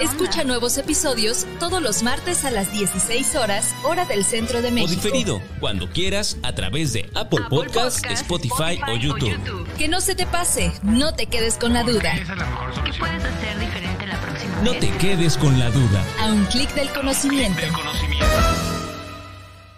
[0.00, 4.92] Escucha nuevos episodios todos los martes a las 16 horas, hora del centro de México.
[4.92, 9.66] O diferido, cuando quieras, a través de Apple, Podcasts, Spotify, o YouTube.
[9.78, 12.12] Que no se te pase, no te quedes con la duda.
[12.14, 16.04] ¿Qué puedes hacer diferente la próxima No te quedes con la duda.
[16.20, 17.62] A un clic del conocimiento.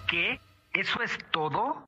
[0.08, 0.40] ¿Qué?
[0.74, 1.87] ¿Eso es todo?